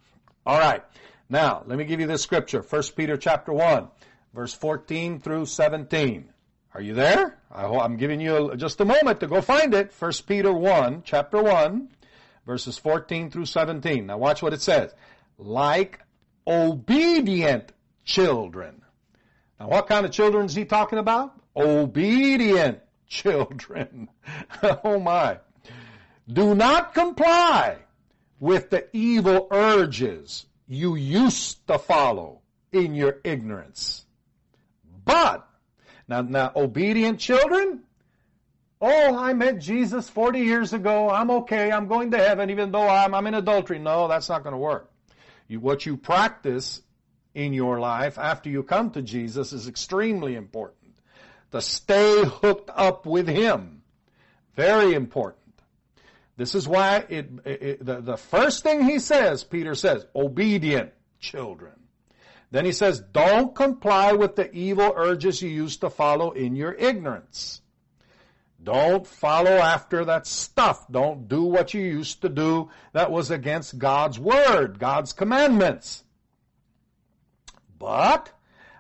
All 0.45 0.59
right. 0.59 0.83
Now, 1.31 1.63
let 1.67 1.79
me 1.79 1.85
give 1.85 2.01
you 2.01 2.07
this 2.07 2.23
scripture. 2.23 2.61
1 2.61 2.83
Peter 2.95 3.17
chapter 3.17 3.53
1, 3.53 3.89
verse 4.35 4.53
14 4.53 5.21
through 5.21 5.47
17. 5.47 6.29
Are 6.75 6.81
you 6.81 6.95
there? 6.95 7.39
I 7.51 7.65
am 7.65 7.97
giving 7.97 8.21
you 8.21 8.55
just 8.57 8.81
a 8.81 8.85
moment 8.85 9.21
to 9.21 9.27
go 9.27 9.41
find 9.41 9.73
it. 9.75 9.93
1 9.99 10.13
Peter 10.27 10.53
1, 10.53 11.03
chapter 11.05 11.43
1, 11.43 11.89
verses 12.47 12.79
14 12.79 13.31
through 13.31 13.47
17. 13.47 14.07
Now 14.07 14.19
watch 14.19 14.43
what 14.43 14.53
it 14.53 14.63
says. 14.63 14.95
Like 15.39 16.01
obedient 16.47 17.73
children. 18.05 18.83
Now 19.61 19.69
what 19.69 19.87
kind 19.87 20.05
of 20.05 20.13
children 20.13 20.47
is 20.47 20.55
he 20.55 20.65
talking 20.65 20.99
about? 20.99 21.35
Obedient 21.55 22.81
children. 23.13 24.09
oh 24.85 24.99
my. 24.99 25.39
Do 26.27 26.55
not 26.55 26.95
comply 26.95 27.77
with 28.41 28.71
the 28.71 28.89
evil 28.97 29.49
urges 29.51 30.47
you 30.67 30.97
used 30.97 31.67
to 31.67 31.79
follow 31.79 32.41
in 32.73 32.95
your 32.95 33.19
ignorance. 33.23 34.07
But, 35.05 35.47
now, 36.09 36.23
now, 36.23 36.53
obedient 36.57 37.21
children, 37.21 37.83
oh, 38.81 39.17
I 39.19 39.35
met 39.35 39.59
Jesus 39.59 40.09
40 40.09 40.41
years 40.41 40.73
ago, 40.73 41.11
I'm 41.11 41.31
okay, 41.31 41.71
I'm 41.71 41.89
going 41.89 42.13
to 42.13 42.19
heaven 42.19 42.51
even 42.51 42.73
though 42.73 42.89
I'm, 42.89 43.15
I'm 43.15 43.27
in 43.27 43.35
adultery. 43.35 43.79
No, 43.79 44.09
that's 44.09 44.29
not 44.29 44.43
going 44.43 44.55
to 44.55 44.59
work. 44.59 44.91
You, 45.49 45.61
what 45.61 45.85
you 45.85 45.97
practice 45.97 46.81
in 47.35 47.53
your 47.53 47.79
life 47.79 48.19
after 48.19 48.49
you 48.49 48.63
come 48.63 48.91
to 48.93 49.03
Jesus 49.03 49.53
is 49.53 49.69
extremely 49.69 50.35
important. 50.35 50.82
To 51.53 51.61
stay 51.61 52.25
hooked 52.25 52.71
up 52.75 53.07
with 53.07 53.29
Him. 53.29 53.83
Very 54.57 54.95
important. 54.95 55.39
This 56.37 56.55
is 56.55 56.67
why 56.67 57.05
it, 57.09 57.31
it, 57.45 57.85
the, 57.85 58.01
the 58.01 58.17
first 58.17 58.63
thing 58.63 58.85
he 58.85 58.99
says, 58.99 59.45
Peter 59.45 59.75
says, 59.75 60.07
obedient 60.15 60.93
children. 61.21 61.75
Then 62.51 62.65
he 62.65 62.73
says, 62.73 63.01
don't 63.13 63.55
comply 63.55 64.13
with 64.13 64.37
the 64.37 64.53
evil 64.53 64.93
urges 64.97 65.41
you 65.41 65.49
used 65.49 65.81
to 65.81 65.91
follow 65.91 66.33
in 66.33 66.57
your 66.57 66.73
ignorance. 66.73 67.63
Don't 68.63 69.07
follow 69.07 69.51
after 69.51 70.05
that 70.05 70.27
stuff. 70.27 70.87
Don't 70.91 71.29
do 71.29 71.45
what 71.45 71.75
you 71.75 71.81
used 71.81 72.23
to 72.23 72.29
do 72.29 72.71
that 72.93 73.11
was 73.11 73.31
against 73.31 73.79
God's 73.79 74.19
word, 74.19 74.79
God's 74.79 75.13
commandments. 75.13 76.05
But, 77.79 78.31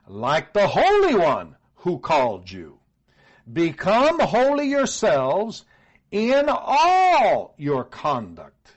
like 0.06 0.52
the 0.52 0.68
Holy 0.68 1.14
One 1.14 1.56
who 1.82 1.98
called 1.98 2.48
you, 2.48 2.78
become 3.52 4.20
holy 4.20 4.68
yourselves 4.68 5.64
in 6.12 6.48
all 6.48 7.54
your 7.58 7.82
conduct. 7.82 8.72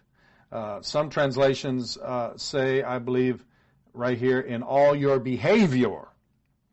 Uh, 0.52 0.82
some 0.82 1.12
translations 1.12 1.98
uh, 1.98 2.36
say, 2.36 2.82
I 2.82 2.98
believe, 2.98 3.46
right 3.94 4.18
here, 4.18 4.40
in 4.40 4.64
all 4.64 4.96
your 4.96 5.20
behavior. 5.20 6.08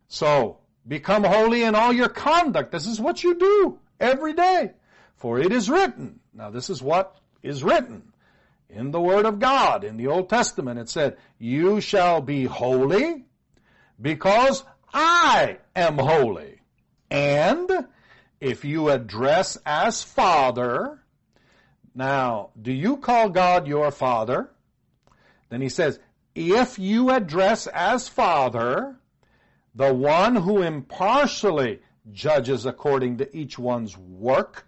So, 0.09 0.59
become 0.89 1.23
holy 1.23 1.65
in 1.65 1.75
all 1.75 1.93
your 1.93 2.09
conduct. 2.09 2.73
This 2.73 2.87
is 2.87 2.99
what 2.99 3.23
you 3.23 3.35
do 3.35 3.79
every 4.01 4.33
day. 4.33 4.73
For 5.17 5.39
it 5.39 5.53
is 5.53 5.69
written. 5.69 6.21
Now, 6.33 6.49
this 6.49 6.71
is 6.71 6.81
what 6.81 7.15
is 7.43 7.63
written 7.63 8.11
in 8.71 8.91
the 8.91 9.01
Word 9.01 9.27
of 9.27 9.39
God. 9.39 9.85
In 9.85 9.99
the 9.99 10.07
Old 10.07 10.31
Testament, 10.31 10.81
it 10.81 10.89
said, 10.89 11.19
You 11.39 11.83
shall 11.83 12.23
be 12.23 12.45
holy 12.45 13.27
because 14.01 14.65
I 14.93 15.59
am 15.75 15.99
holy. 15.99 16.61
And 17.11 17.71
if 18.41 18.65
you 18.65 18.91
address 18.91 19.59
as 19.65 20.03
Father, 20.03 21.03
now, 21.95 22.51
do 22.61 22.73
you 22.73 22.97
call 22.97 23.29
God 23.29 23.67
your 23.67 23.91
Father? 23.91 24.51
Then 25.51 25.61
he 25.61 25.69
says, 25.69 25.99
if 26.35 26.79
you 26.79 27.11
address 27.11 27.67
as 27.67 28.09
Father, 28.09 28.97
the 29.75 29.93
one 29.93 30.37
who 30.37 30.63
impartially 30.63 31.81
judges 32.11 32.65
according 32.65 33.19
to 33.19 33.37
each 33.37 33.59
one's 33.59 33.97
work, 33.97 34.67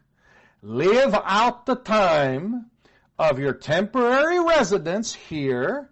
live 0.63 1.15
out 1.25 1.67
the 1.67 1.75
time 1.75 2.71
of 3.19 3.39
your 3.39 3.55
temporary 3.55 4.41
residence 4.41 5.15
here 5.15 5.91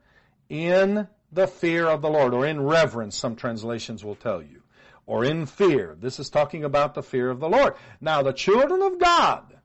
in 0.49 1.09
the 1.33 1.47
fear 1.47 1.87
of 1.87 2.03
the 2.03 2.11
Lord, 2.11 2.35
or 2.35 2.47
in 2.47 2.61
reverence, 2.61 3.17
some 3.17 3.37
translations 3.37 4.05
will 4.05 4.17
tell 4.17 4.43
you 4.43 4.63
or 5.07 5.25
in 5.25 5.47
fear. 5.47 5.97
This 5.99 6.21
is 6.21 6.31
talking 6.31 6.65
about 6.65 6.95
the 6.95 7.03
fear 7.03 7.31
of 7.31 7.41
the 7.41 7.49
Lord. 7.49 7.75
Now, 8.01 8.23
the 8.23 8.33
children 8.33 8.83
of 8.83 8.99
God 8.99 9.57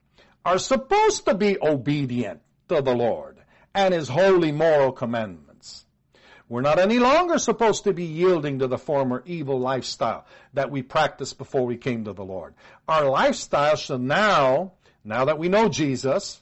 are 0.45 0.59
supposed 0.59 1.25
to 1.25 1.33
be 1.33 1.57
obedient 1.61 2.41
to 2.69 2.81
the 2.81 2.95
Lord 2.95 3.37
and 3.73 3.93
His 3.93 4.09
holy 4.09 4.51
moral 4.51 4.91
commandments. 4.91 5.85
We're 6.49 6.61
not 6.61 6.79
any 6.79 6.97
longer 6.97 7.37
supposed 7.39 7.83
to 7.83 7.93
be 7.93 8.05
yielding 8.05 8.59
to 8.59 8.67
the 8.67 8.77
former 8.77 9.21
evil 9.25 9.59
lifestyle 9.59 10.25
that 10.53 10.71
we 10.71 10.81
practiced 10.81 11.37
before 11.37 11.65
we 11.65 11.75
came 11.75 12.05
to 12.05 12.13
the 12.13 12.23
Lord. 12.23 12.53
Our 12.87 13.09
lifestyle 13.09 13.75
should 13.75 14.01
now, 14.01 14.73
now 15.03 15.25
that 15.25 15.37
we 15.37 15.49
know 15.49 15.67
Jesus, 15.67 16.41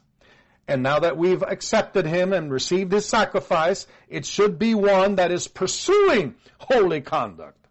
and 0.68 0.82
now 0.82 1.00
that 1.00 1.18
we've 1.18 1.44
accepted 1.44 2.06
Him 2.06 2.34
and 2.34 2.52
received 2.52 2.92
His 2.92 3.06
sacrifice, 3.06 3.86
it 4.10 4.26
should 4.26 4.58
be 4.58 4.74
one 4.74 5.16
that 5.16 5.32
is 5.32 5.48
pursuing 5.48 6.36
holy 6.58 7.02
conduct. 7.02 7.68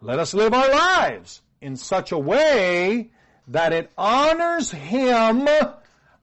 Let 0.00 0.18
us 0.18 0.32
live 0.32 0.54
our 0.54 0.70
lives 0.70 1.42
in 1.60 1.76
such 1.76 2.12
a 2.12 2.18
way 2.18 3.10
that 3.48 3.72
it 3.72 3.90
honors 3.98 4.70
Him 4.70 5.48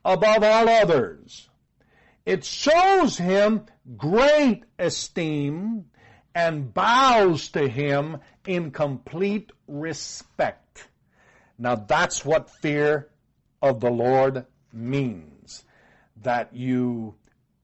above 0.04 0.44
all 0.44 0.70
others. 0.70 1.50
It 2.26 2.44
shows 2.44 3.18
Him 3.18 3.66
great 3.98 4.64
esteem 4.80 5.86
and 6.34 6.74
bows 6.74 7.50
to 7.50 7.68
Him 7.68 8.18
in 8.48 8.72
complete 8.72 9.52
respect. 9.68 10.88
Now 11.60 11.76
that's 11.76 12.26
what 12.26 12.50
fear 12.50 13.10
of 13.62 13.80
the 13.80 13.92
Lord 13.92 14.46
means. 14.74 15.35
That 16.22 16.56
you 16.56 17.16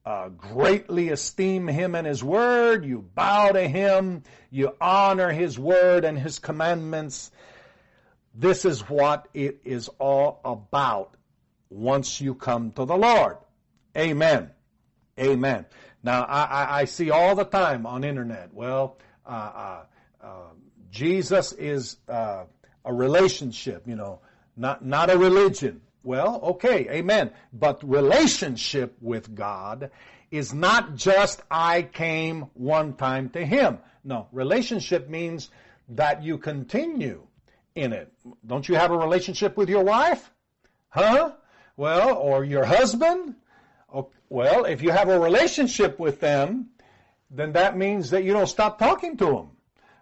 uh, 0.04 0.28
greatly 0.30 1.10
esteem 1.10 1.68
him 1.68 1.94
and 1.94 2.06
his 2.06 2.24
word, 2.24 2.84
you 2.84 2.98
bow 3.14 3.52
to 3.52 3.68
him, 3.68 4.22
you 4.50 4.74
honor 4.80 5.30
his 5.30 5.58
word 5.58 6.04
and 6.04 6.18
his 6.18 6.38
commandments. 6.38 7.30
This 8.34 8.64
is 8.64 8.88
what 8.88 9.28
it 9.34 9.60
is 9.64 9.88
all 9.98 10.40
about 10.44 11.16
once 11.70 12.20
you 12.20 12.34
come 12.34 12.72
to 12.72 12.84
the 12.84 12.96
Lord. 12.96 13.36
Amen. 13.96 14.50
Amen. 15.18 15.66
Now, 16.02 16.24
I, 16.24 16.42
I, 16.44 16.80
I 16.80 16.84
see 16.86 17.10
all 17.10 17.34
the 17.34 17.44
time 17.44 17.86
on 17.86 18.04
internet, 18.04 18.52
well, 18.52 18.98
uh, 19.24 19.30
uh, 19.30 19.84
uh 20.20 20.28
Jesus 20.90 21.52
is 21.52 21.96
uh, 22.08 22.44
a 22.84 22.92
relationship, 22.92 23.86
you 23.86 23.96
know, 23.96 24.20
not, 24.56 24.84
not 24.84 25.10
a 25.10 25.16
religion. 25.16 25.80
Well, 26.02 26.40
okay, 26.42 26.88
amen. 26.90 27.30
But 27.52 27.88
relationship 27.88 28.96
with 29.00 29.34
God 29.34 29.90
is 30.30 30.52
not 30.52 30.96
just 30.96 31.42
I 31.50 31.82
came 31.82 32.46
one 32.54 32.94
time 32.94 33.30
to 33.30 33.44
Him. 33.44 33.78
No, 34.04 34.28
relationship 34.32 35.08
means 35.08 35.50
that 35.90 36.22
you 36.22 36.38
continue 36.38 37.26
in 37.74 37.92
it. 37.92 38.12
Don't 38.46 38.68
you 38.68 38.74
have 38.74 38.90
a 38.90 38.98
relationship 38.98 39.56
with 39.56 39.68
your 39.68 39.84
wife? 39.84 40.30
Huh? 40.88 41.32
Well, 41.76 42.16
or 42.16 42.44
your 42.44 42.64
husband? 42.64 43.36
Well, 44.28 44.64
if 44.64 44.82
you 44.82 44.90
have 44.92 45.10
a 45.10 45.20
relationship 45.20 45.98
with 45.98 46.20
them, 46.20 46.70
then 47.30 47.52
that 47.52 47.76
means 47.76 48.08
that 48.10 48.24
you 48.24 48.32
don't 48.32 48.46
stop 48.46 48.78
talking 48.78 49.16
to 49.18 49.26
them. 49.26 49.50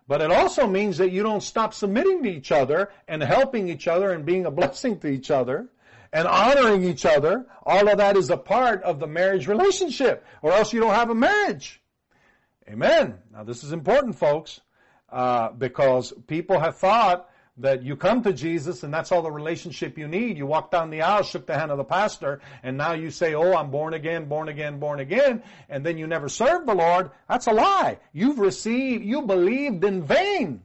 But 0.06 0.20
it 0.20 0.30
also 0.30 0.68
means 0.68 0.98
that 0.98 1.10
you 1.10 1.24
don't 1.24 1.42
stop 1.42 1.74
submitting 1.74 2.22
to 2.22 2.28
each 2.30 2.52
other 2.52 2.90
and 3.08 3.22
helping 3.22 3.68
each 3.68 3.88
other 3.88 4.12
and 4.12 4.24
being 4.24 4.46
a 4.46 4.50
blessing 4.50 5.00
to 5.00 5.08
each 5.08 5.32
other 5.32 5.68
and 6.12 6.26
honoring 6.26 6.84
each 6.84 7.06
other, 7.06 7.46
all 7.64 7.88
of 7.88 7.98
that 7.98 8.16
is 8.16 8.30
a 8.30 8.36
part 8.36 8.82
of 8.82 8.98
the 8.98 9.06
marriage 9.06 9.46
relationship, 9.46 10.24
or 10.42 10.52
else 10.52 10.72
you 10.72 10.80
don't 10.80 10.94
have 10.94 11.10
a 11.10 11.14
marriage. 11.14 11.80
Amen. 12.68 13.18
Now 13.32 13.44
this 13.44 13.64
is 13.64 13.72
important, 13.72 14.16
folks, 14.16 14.60
uh, 15.10 15.50
because 15.52 16.12
people 16.26 16.58
have 16.60 16.76
thought 16.76 17.28
that 17.56 17.82
you 17.82 17.96
come 17.96 18.22
to 18.22 18.32
Jesus 18.32 18.82
and 18.82 18.92
that's 18.92 19.12
all 19.12 19.22
the 19.22 19.30
relationship 19.30 19.98
you 19.98 20.08
need. 20.08 20.38
You 20.38 20.46
walk 20.46 20.70
down 20.70 20.90
the 20.90 21.02
aisle, 21.02 21.22
shook 21.22 21.46
the 21.46 21.58
hand 21.58 21.70
of 21.70 21.78
the 21.78 21.84
pastor, 21.84 22.40
and 22.62 22.76
now 22.76 22.92
you 22.92 23.10
say, 23.10 23.34
oh, 23.34 23.54
I'm 23.54 23.70
born 23.70 23.94
again, 23.94 24.26
born 24.26 24.48
again, 24.48 24.78
born 24.78 25.00
again, 25.00 25.42
and 25.68 25.84
then 25.84 25.98
you 25.98 26.06
never 26.06 26.28
served 26.28 26.66
the 26.66 26.74
Lord. 26.74 27.10
That's 27.28 27.46
a 27.48 27.52
lie. 27.52 27.98
You've 28.12 28.38
received, 28.38 29.04
you 29.04 29.22
believed 29.22 29.84
in 29.84 30.02
vain. 30.04 30.62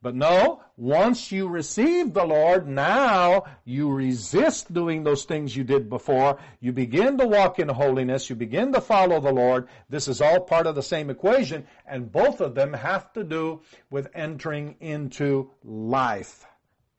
But 0.00 0.14
no, 0.14 0.62
once 0.76 1.32
you 1.32 1.48
receive 1.48 2.12
the 2.14 2.24
Lord, 2.24 2.68
now 2.68 3.44
you 3.64 3.90
resist 3.90 4.72
doing 4.72 5.02
those 5.02 5.24
things 5.24 5.56
you 5.56 5.64
did 5.64 5.90
before. 5.90 6.38
You 6.60 6.72
begin 6.72 7.18
to 7.18 7.26
walk 7.26 7.58
in 7.58 7.68
holiness. 7.68 8.30
You 8.30 8.36
begin 8.36 8.72
to 8.74 8.80
follow 8.80 9.20
the 9.20 9.32
Lord. 9.32 9.68
This 9.88 10.06
is 10.06 10.20
all 10.20 10.40
part 10.40 10.68
of 10.68 10.76
the 10.76 10.84
same 10.84 11.10
equation, 11.10 11.66
and 11.84 12.12
both 12.12 12.40
of 12.40 12.54
them 12.54 12.74
have 12.74 13.12
to 13.14 13.24
do 13.24 13.62
with 13.90 14.08
entering 14.14 14.76
into 14.78 15.50
life. 15.64 16.46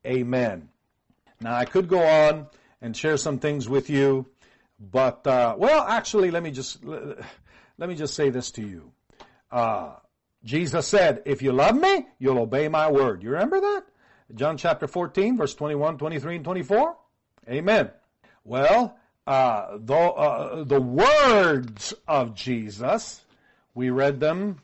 Amen. 0.06 0.68
Now 1.40 1.56
I 1.56 1.64
could 1.64 1.88
go 1.88 2.06
on 2.06 2.48
and 2.82 2.96
share 2.96 3.16
some 3.16 3.40
things 3.40 3.70
with 3.70 3.90
you, 3.90 4.26
but 4.78 5.26
uh, 5.26 5.56
well, 5.58 5.86
actually, 5.88 6.32
let 6.32 6.44
me 6.44 6.52
just 6.52 6.84
let 6.84 7.88
me 7.88 7.96
just 7.96 8.14
say 8.14 8.30
this 8.30 8.52
to 8.52 8.62
you. 8.62 8.92
Uh, 9.50 9.96
Jesus 10.44 10.88
said, 10.88 11.22
if 11.26 11.42
you 11.42 11.52
love 11.52 11.76
me, 11.76 12.08
you'll 12.18 12.40
obey 12.40 12.68
my 12.68 12.90
word. 12.90 13.24
You 13.24 13.32
remember 13.32 13.60
that? 13.60 13.84
John 14.36 14.58
chapter 14.58 14.88
14, 14.88 15.38
verse 15.38 15.54
21, 15.56 15.98
23, 15.98 16.36
and 16.38 16.46
24? 16.46 16.98
Amen. 17.50 17.90
Well, 18.44 18.98
uh, 19.28 19.78
the, 19.80 19.96
uh, 19.96 20.64
the 20.64 20.82
words 20.82 21.94
of 22.08 22.36
Jesus, 22.36 23.22
we 23.74 23.90
read 23.90 24.20
them 24.20 24.60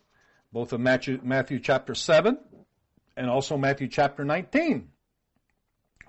both 0.54 0.72
in 0.72 0.84
Matthew, 0.84 1.20
Matthew 1.24 1.60
chapter 1.60 1.94
7 1.94 2.38
and 3.18 3.30
also 3.30 3.58
Matthew 3.58 3.88
chapter 3.88 4.24
19. 4.24 4.90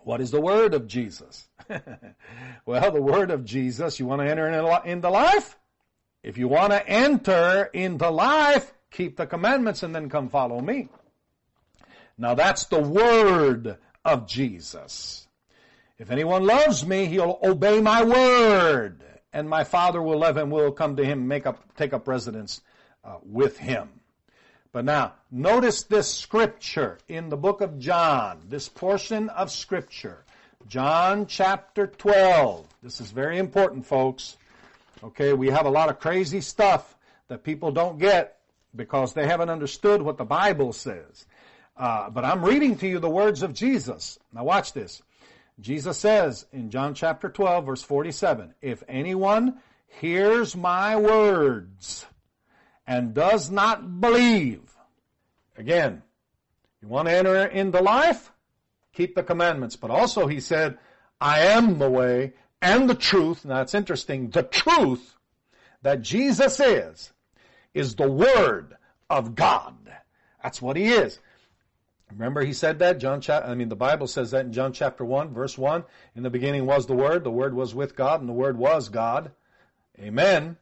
What 0.04 0.20
is 0.20 0.30
the 0.30 0.40
word 0.40 0.72
of 0.74 0.86
Jesus? 0.86 1.48
well, 2.66 2.92
the 2.92 3.02
word 3.02 3.32
of 3.32 3.44
Jesus, 3.44 3.98
you 3.98 4.06
want 4.06 4.22
to 4.22 4.28
enter 4.28 4.48
into 4.84 5.10
life? 5.10 5.58
If 6.22 6.38
you 6.38 6.46
want 6.46 6.72
to 6.72 6.88
enter 6.88 7.64
into 7.72 8.08
life, 8.10 8.72
keep 8.90 9.16
the 9.16 9.26
commandments 9.26 9.82
and 9.82 9.94
then 9.94 10.08
come 10.08 10.28
follow 10.28 10.60
me. 10.60 10.88
Now 12.18 12.34
that's 12.34 12.64
the 12.66 12.80
word 12.80 13.78
of 14.04 14.26
Jesus. 14.26 15.26
If 15.98 16.10
anyone 16.10 16.46
loves 16.46 16.86
me, 16.86 17.06
he'll 17.06 17.38
obey 17.42 17.80
my 17.80 18.04
word, 18.04 19.02
and 19.32 19.48
my 19.48 19.64
Father 19.64 20.02
will 20.02 20.18
love 20.18 20.36
him, 20.36 20.50
will 20.50 20.72
come 20.72 20.96
to 20.96 21.04
him, 21.04 21.26
make 21.26 21.46
up, 21.46 21.74
take 21.76 21.94
up 21.94 22.06
residence 22.06 22.60
uh, 23.02 23.16
with 23.22 23.56
him. 23.56 23.88
But 24.72 24.84
now, 24.84 25.14
notice 25.30 25.84
this 25.84 26.12
scripture 26.12 26.98
in 27.08 27.30
the 27.30 27.36
book 27.36 27.62
of 27.62 27.78
John, 27.78 28.40
this 28.48 28.68
portion 28.68 29.30
of 29.30 29.50
scripture. 29.50 30.24
John 30.68 31.26
chapter 31.26 31.86
12. 31.86 32.66
This 32.82 33.00
is 33.00 33.10
very 33.10 33.38
important, 33.38 33.86
folks. 33.86 34.36
Okay, 35.02 35.32
we 35.32 35.48
have 35.48 35.64
a 35.64 35.70
lot 35.70 35.88
of 35.88 35.98
crazy 35.98 36.42
stuff 36.42 36.96
that 37.28 37.42
people 37.42 37.70
don't 37.70 37.98
get 37.98 38.35
because 38.76 39.12
they 39.12 39.26
haven't 39.26 39.50
understood 39.50 40.02
what 40.02 40.18
the 40.18 40.24
Bible 40.24 40.72
says. 40.72 41.26
Uh, 41.76 42.10
but 42.10 42.24
I'm 42.24 42.44
reading 42.44 42.76
to 42.78 42.88
you 42.88 42.98
the 42.98 43.08
words 43.08 43.42
of 43.42 43.52
Jesus. 43.52 44.18
Now 44.32 44.44
watch 44.44 44.72
this. 44.72 45.02
Jesus 45.60 45.98
says 45.98 46.46
in 46.52 46.70
John 46.70 46.94
chapter 46.94 47.28
12 47.28 47.66
verse 47.66 47.82
47, 47.82 48.54
if 48.60 48.82
anyone 48.88 49.60
hears 49.88 50.54
my 50.54 50.96
words 50.96 52.06
and 52.86 53.14
does 53.14 53.50
not 53.50 54.00
believe, 54.00 54.62
again, 55.56 56.02
you 56.82 56.88
want 56.88 57.08
to 57.08 57.14
enter 57.14 57.46
into 57.46 57.80
life? 57.80 58.30
Keep 58.92 59.14
the 59.14 59.22
commandments. 59.22 59.76
But 59.76 59.90
also 59.90 60.26
he 60.26 60.40
said, 60.40 60.78
I 61.20 61.40
am 61.40 61.78
the 61.78 61.90
way 61.90 62.34
and 62.60 62.88
the 62.88 62.94
truth. 62.94 63.44
Now 63.44 63.62
it's 63.62 63.74
interesting. 63.74 64.30
The 64.30 64.42
truth 64.42 65.14
that 65.82 66.02
Jesus 66.02 66.60
is 66.60 67.12
is 67.76 67.94
the 67.94 68.10
Word 68.10 68.76
of 69.10 69.34
God. 69.34 69.76
That's 70.42 70.60
what 70.62 70.76
He 70.76 70.88
is. 70.88 71.20
Remember 72.10 72.44
he 72.44 72.52
said 72.52 72.78
that? 72.78 72.98
John 72.98 73.20
I 73.28 73.54
mean 73.54 73.68
the 73.68 73.76
Bible 73.76 74.06
says 74.06 74.30
that 74.30 74.46
in 74.46 74.52
John 74.52 74.72
chapter 74.72 75.04
1 75.04 75.34
verse 75.34 75.58
1. 75.58 75.84
In 76.14 76.22
the 76.22 76.30
beginning 76.30 76.64
was 76.64 76.86
the 76.86 76.94
Word, 76.94 77.24
the 77.24 77.30
Word 77.30 77.54
was 77.54 77.74
with 77.74 77.96
God, 77.96 78.20
and 78.20 78.28
the 78.28 78.32
Word 78.32 78.56
was 78.56 78.88
God. 78.88 79.32
Amen. 79.98 80.56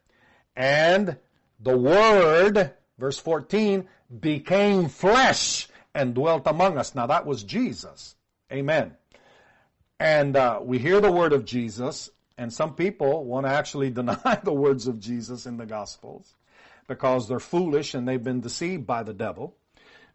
And 0.56 1.18
the 1.60 1.76
Word, 1.76 2.72
verse 2.98 3.18
14, 3.18 3.86
became 4.20 4.88
flesh 4.88 5.68
and 5.94 6.14
dwelt 6.14 6.46
among 6.46 6.78
us. 6.78 6.94
Now 6.94 7.06
that 7.06 7.26
was 7.26 7.42
Jesus. 7.42 8.16
Amen. 8.50 8.96
And 10.00 10.36
uh, 10.36 10.60
we 10.62 10.78
hear 10.78 11.00
the 11.00 11.12
word 11.12 11.32
of 11.32 11.44
Jesus, 11.44 12.10
and 12.36 12.52
some 12.52 12.74
people 12.74 13.24
want 13.24 13.46
to 13.46 13.50
actually 13.52 13.90
deny 14.00 14.40
the 14.42 14.52
words 14.52 14.86
of 14.86 14.98
Jesus 14.98 15.46
in 15.46 15.56
the 15.56 15.66
Gospels 15.66 16.34
because 16.86 17.28
they're 17.28 17.40
foolish 17.40 17.94
and 17.94 18.06
they've 18.06 18.22
been 18.22 18.40
deceived 18.40 18.86
by 18.86 19.02
the 19.02 19.14
devil. 19.14 19.56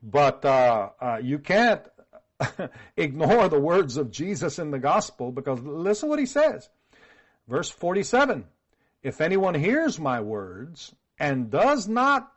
But 0.01 0.45
uh, 0.45 0.89
uh, 1.01 1.19
you 1.21 1.39
can't 1.39 1.82
ignore 2.97 3.49
the 3.49 3.60
words 3.60 3.97
of 3.97 4.12
Jesus 4.12 4.60
in 4.60 4.71
the 4.71 4.79
gospel 4.79 5.32
because 5.32 5.60
listen 5.62 6.10
what 6.10 6.19
he 6.19 6.25
says. 6.25 6.69
Verse 7.47 7.69
47. 7.69 8.45
If 9.01 9.21
anyone 9.21 9.55
hears 9.55 9.99
my 9.99 10.21
words 10.21 10.93
and 11.19 11.49
does 11.49 11.88
not 11.88 12.32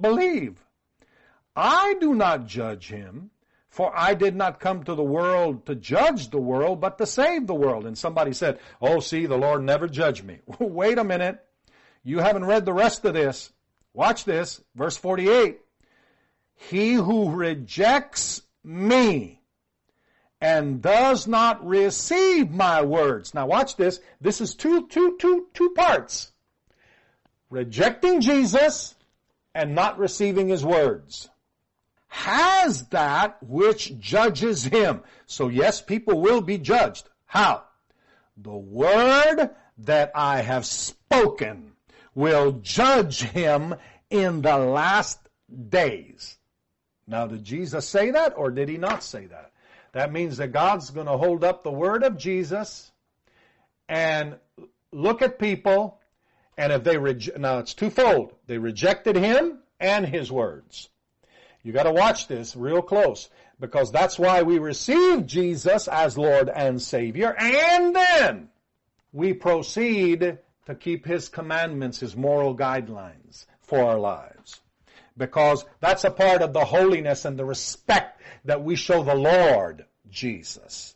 believe, 0.00 0.64
I 1.54 1.94
do 2.00 2.14
not 2.14 2.46
judge 2.46 2.88
him, 2.88 3.30
for 3.68 3.92
I 3.96 4.14
did 4.14 4.34
not 4.34 4.60
come 4.60 4.84
to 4.84 4.94
the 4.94 5.02
world 5.02 5.66
to 5.66 5.74
judge 5.74 6.30
the 6.30 6.40
world, 6.40 6.80
but 6.80 6.98
to 6.98 7.06
save 7.06 7.46
the 7.46 7.54
world. 7.54 7.86
And 7.86 7.96
somebody 7.96 8.32
said, 8.32 8.58
oh, 8.80 9.00
see, 9.00 9.26
the 9.26 9.36
Lord 9.36 9.62
never 9.62 9.88
judged 9.88 10.24
me. 10.24 10.38
Wait 10.58 10.98
a 10.98 11.04
minute. 11.04 11.44
You 12.02 12.18
haven't 12.18 12.44
read 12.44 12.64
the 12.64 12.72
rest 12.72 13.04
of 13.04 13.14
this. 13.14 13.52
Watch 13.98 14.24
this, 14.24 14.60
verse 14.76 14.96
48. 14.96 15.58
He 16.54 16.92
who 16.92 17.32
rejects 17.32 18.42
me 18.62 19.40
and 20.40 20.80
does 20.80 21.26
not 21.26 21.66
receive 21.66 22.48
my 22.48 22.82
words. 22.82 23.34
Now 23.34 23.48
watch 23.48 23.74
this. 23.74 23.98
This 24.20 24.40
is 24.40 24.54
two, 24.54 24.86
two, 24.86 25.16
two, 25.18 25.48
two 25.52 25.70
parts. 25.70 26.30
Rejecting 27.50 28.20
Jesus 28.20 28.94
and 29.52 29.74
not 29.74 29.98
receiving 29.98 30.46
his 30.46 30.64
words. 30.64 31.28
Has 32.06 32.86
that 32.90 33.42
which 33.42 33.98
judges 33.98 34.62
him. 34.62 35.00
So 35.26 35.48
yes, 35.48 35.80
people 35.80 36.20
will 36.20 36.40
be 36.40 36.58
judged. 36.58 37.08
How? 37.26 37.64
The 38.36 38.56
word 38.56 39.50
that 39.78 40.12
I 40.14 40.42
have 40.42 40.66
spoken 40.66 41.72
will 42.14 42.52
judge 42.62 43.22
him 43.22 43.74
in 44.10 44.42
the 44.42 44.56
last 44.56 45.18
days. 45.68 46.36
Now, 47.06 47.26
did 47.26 47.44
Jesus 47.44 47.88
say 47.88 48.10
that 48.10 48.34
or 48.36 48.50
did 48.50 48.68
he 48.68 48.76
not 48.76 49.02
say 49.02 49.26
that? 49.26 49.52
That 49.92 50.12
means 50.12 50.36
that 50.36 50.52
God's 50.52 50.90
going 50.90 51.06
to 51.06 51.16
hold 51.16 51.44
up 51.44 51.62
the 51.62 51.70
word 51.70 52.02
of 52.02 52.18
Jesus 52.18 52.90
and 53.88 54.36
look 54.92 55.22
at 55.22 55.38
people, 55.38 55.98
and 56.56 56.72
if 56.72 56.84
they 56.84 56.98
reject, 56.98 57.38
now 57.38 57.58
it's 57.58 57.74
twofold. 57.74 58.34
They 58.46 58.58
rejected 58.58 59.16
him 59.16 59.60
and 59.80 60.04
his 60.06 60.30
words. 60.30 60.90
You 61.62 61.72
got 61.72 61.84
to 61.84 61.92
watch 61.92 62.28
this 62.28 62.54
real 62.54 62.82
close 62.82 63.30
because 63.58 63.90
that's 63.90 64.18
why 64.18 64.42
we 64.42 64.58
receive 64.58 65.26
Jesus 65.26 65.88
as 65.88 66.16
Lord 66.16 66.48
and 66.48 66.80
Savior, 66.80 67.34
and 67.36 67.96
then 67.96 68.48
we 69.12 69.32
proceed 69.32 70.38
to 70.68 70.74
keep 70.74 71.06
His 71.06 71.28
commandments, 71.28 71.98
His 71.98 72.14
moral 72.14 72.56
guidelines 72.56 73.46
for 73.60 73.80
our 73.80 73.98
lives. 73.98 74.60
Because 75.16 75.64
that's 75.80 76.04
a 76.04 76.10
part 76.10 76.42
of 76.42 76.52
the 76.52 76.64
holiness 76.64 77.24
and 77.24 77.38
the 77.38 77.44
respect 77.44 78.22
that 78.44 78.62
we 78.62 78.76
show 78.76 79.02
the 79.02 79.16
Lord 79.16 79.86
Jesus. 80.08 80.94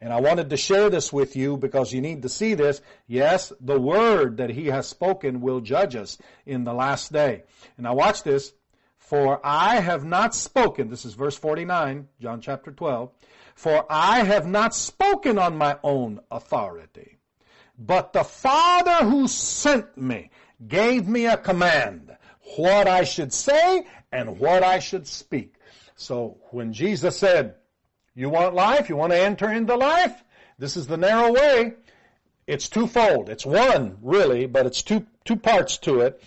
And 0.00 0.12
I 0.12 0.20
wanted 0.20 0.50
to 0.50 0.56
share 0.56 0.88
this 0.88 1.12
with 1.12 1.34
you 1.34 1.56
because 1.56 1.92
you 1.92 2.00
need 2.00 2.22
to 2.22 2.28
see 2.28 2.54
this. 2.54 2.80
Yes, 3.08 3.52
the 3.60 3.80
word 3.80 4.36
that 4.36 4.50
he 4.50 4.66
has 4.66 4.86
spoken 4.86 5.40
will 5.40 5.60
judge 5.60 5.96
us 5.96 6.16
in 6.46 6.62
the 6.62 6.72
last 6.72 7.12
day. 7.12 7.42
And 7.76 7.84
now 7.84 7.94
watch 7.94 8.22
this. 8.22 8.52
For 8.98 9.40
I 9.44 9.80
have 9.80 10.04
not 10.04 10.34
spoken, 10.34 10.90
this 10.90 11.04
is 11.04 11.14
verse 11.14 11.36
49, 11.36 12.08
John 12.20 12.40
chapter 12.40 12.70
12, 12.70 13.10
for 13.54 13.86
I 13.88 14.22
have 14.22 14.46
not 14.46 14.74
spoken 14.74 15.38
on 15.38 15.56
my 15.56 15.78
own 15.82 16.20
authority. 16.30 17.17
But 17.78 18.12
the 18.12 18.24
Father 18.24 19.08
who 19.08 19.28
sent 19.28 19.96
me 19.96 20.30
gave 20.66 21.06
me 21.06 21.26
a 21.26 21.36
command, 21.36 22.16
what 22.56 22.88
I 22.88 23.04
should 23.04 23.32
say 23.32 23.86
and 24.10 24.38
what 24.40 24.64
I 24.64 24.80
should 24.80 25.06
speak. 25.06 25.54
So 25.94 26.38
when 26.50 26.72
Jesus 26.72 27.16
said, 27.16 27.54
you 28.14 28.30
want 28.30 28.54
life, 28.54 28.88
you 28.88 28.96
want 28.96 29.12
to 29.12 29.20
enter 29.20 29.50
into 29.50 29.76
life, 29.76 30.24
this 30.58 30.76
is 30.76 30.88
the 30.88 30.96
narrow 30.96 31.32
way. 31.32 31.74
It's 32.48 32.68
twofold. 32.68 33.28
It's 33.28 33.46
one, 33.46 33.98
really, 34.02 34.46
but 34.46 34.66
it's 34.66 34.82
two, 34.82 35.06
two 35.24 35.36
parts 35.36 35.78
to 35.78 36.00
it. 36.00 36.20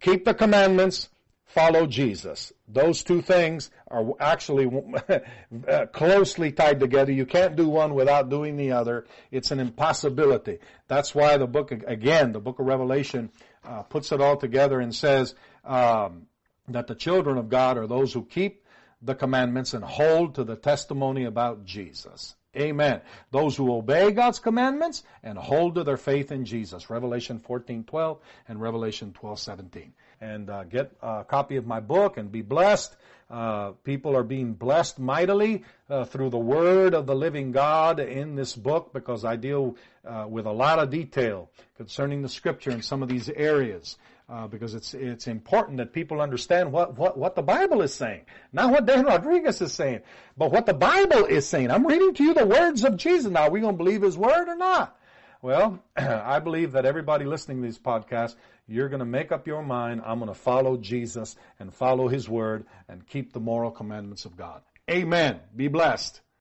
Keep 0.00 0.24
the 0.24 0.32
commandments, 0.32 1.10
follow 1.54 1.86
Jesus. 1.86 2.52
Those 2.66 3.04
two 3.04 3.22
things 3.22 3.70
are 3.88 4.04
actually 4.18 4.68
closely 5.92 6.50
tied 6.50 6.80
together. 6.80 7.12
You 7.12 7.26
can't 7.26 7.54
do 7.54 7.68
one 7.68 7.94
without 7.94 8.28
doing 8.28 8.56
the 8.56 8.72
other. 8.72 9.06
It's 9.30 9.52
an 9.52 9.60
impossibility. 9.60 10.58
That's 10.88 11.14
why 11.14 11.36
the 11.36 11.46
book, 11.46 11.70
again, 11.70 12.32
the 12.32 12.40
book 12.40 12.58
of 12.58 12.66
Revelation 12.66 13.30
uh, 13.64 13.82
puts 13.82 14.10
it 14.10 14.20
all 14.20 14.36
together 14.36 14.80
and 14.80 14.92
says 14.92 15.36
um, 15.64 16.26
that 16.68 16.88
the 16.88 16.96
children 16.96 17.38
of 17.38 17.48
God 17.48 17.78
are 17.78 17.86
those 17.86 18.12
who 18.12 18.24
keep 18.24 18.64
the 19.00 19.14
commandments 19.14 19.74
and 19.74 19.84
hold 19.84 20.34
to 20.34 20.44
the 20.44 20.56
testimony 20.56 21.24
about 21.24 21.64
Jesus. 21.64 22.34
Amen. 22.56 23.00
Those 23.30 23.56
who 23.56 23.72
obey 23.74 24.12
God's 24.12 24.38
commandments 24.38 25.02
and 25.22 25.38
hold 25.38 25.76
to 25.76 25.84
their 25.84 25.96
faith 25.96 26.32
in 26.32 26.44
Jesus. 26.44 26.90
Revelation 26.90 27.40
14:12 27.40 28.18
and 28.48 28.60
Revelation 28.60 29.14
12:17. 29.20 29.92
And 30.20 30.48
uh, 30.48 30.64
get 30.64 30.92
a 31.02 31.24
copy 31.24 31.56
of 31.56 31.66
my 31.66 31.80
book 31.80 32.16
and 32.16 32.30
be 32.30 32.42
blessed. 32.42 32.96
Uh, 33.30 33.70
people 33.82 34.16
are 34.16 34.22
being 34.22 34.52
blessed 34.52 34.98
mightily 34.98 35.64
uh, 35.88 36.04
through 36.04 36.30
the 36.30 36.38
word 36.38 36.94
of 36.94 37.06
the 37.06 37.14
living 37.14 37.52
God 37.52 37.98
in 37.98 38.34
this 38.34 38.54
book 38.54 38.92
because 38.92 39.24
I 39.24 39.36
deal 39.36 39.76
uh, 40.06 40.26
with 40.28 40.46
a 40.46 40.52
lot 40.52 40.78
of 40.78 40.90
detail 40.90 41.50
concerning 41.76 42.22
the 42.22 42.28
scripture 42.28 42.70
in 42.70 42.82
some 42.82 43.02
of 43.02 43.08
these 43.08 43.28
areas 43.28 43.96
uh, 44.28 44.46
because 44.46 44.74
it's 44.74 44.94
it's 44.94 45.26
important 45.26 45.78
that 45.78 45.92
people 45.92 46.20
understand 46.20 46.72
what, 46.72 46.96
what, 46.96 47.18
what 47.18 47.34
the 47.34 47.42
Bible 47.42 47.82
is 47.82 47.92
saying. 47.92 48.22
Not 48.52 48.70
what 48.70 48.86
Dan 48.86 49.04
Rodriguez 49.04 49.60
is 49.60 49.72
saying, 49.72 50.00
but 50.36 50.50
what 50.50 50.66
the 50.66 50.74
Bible 50.74 51.26
is 51.26 51.46
saying. 51.46 51.70
I'm 51.70 51.86
reading 51.86 52.14
to 52.14 52.24
you 52.24 52.34
the 52.34 52.46
words 52.46 52.84
of 52.84 52.96
Jesus. 52.96 53.30
Now, 53.30 53.42
are 53.42 53.50
we 53.50 53.60
going 53.60 53.74
to 53.74 53.78
believe 53.78 54.02
His 54.02 54.16
word 54.16 54.48
or 54.48 54.56
not? 54.56 54.96
Well, 55.42 55.78
I 55.96 56.38
believe 56.38 56.72
that 56.72 56.86
everybody 56.86 57.26
listening 57.26 57.58
to 57.60 57.64
these 57.64 57.78
podcasts, 57.78 58.36
you're 58.66 58.88
going 58.88 59.00
to 59.00 59.04
make 59.04 59.30
up 59.30 59.46
your 59.46 59.62
mind. 59.62 60.00
I'm 60.04 60.18
going 60.18 60.28
to 60.28 60.34
follow 60.34 60.78
Jesus 60.78 61.36
and 61.58 61.72
follow 61.72 62.08
His 62.08 62.28
word 62.28 62.64
and 62.88 63.06
keep 63.06 63.34
the 63.34 63.40
moral 63.40 63.70
commandments 63.70 64.24
of 64.24 64.38
God. 64.38 64.62
Amen. 64.90 65.40
Be 65.54 65.68
blessed. 65.68 66.22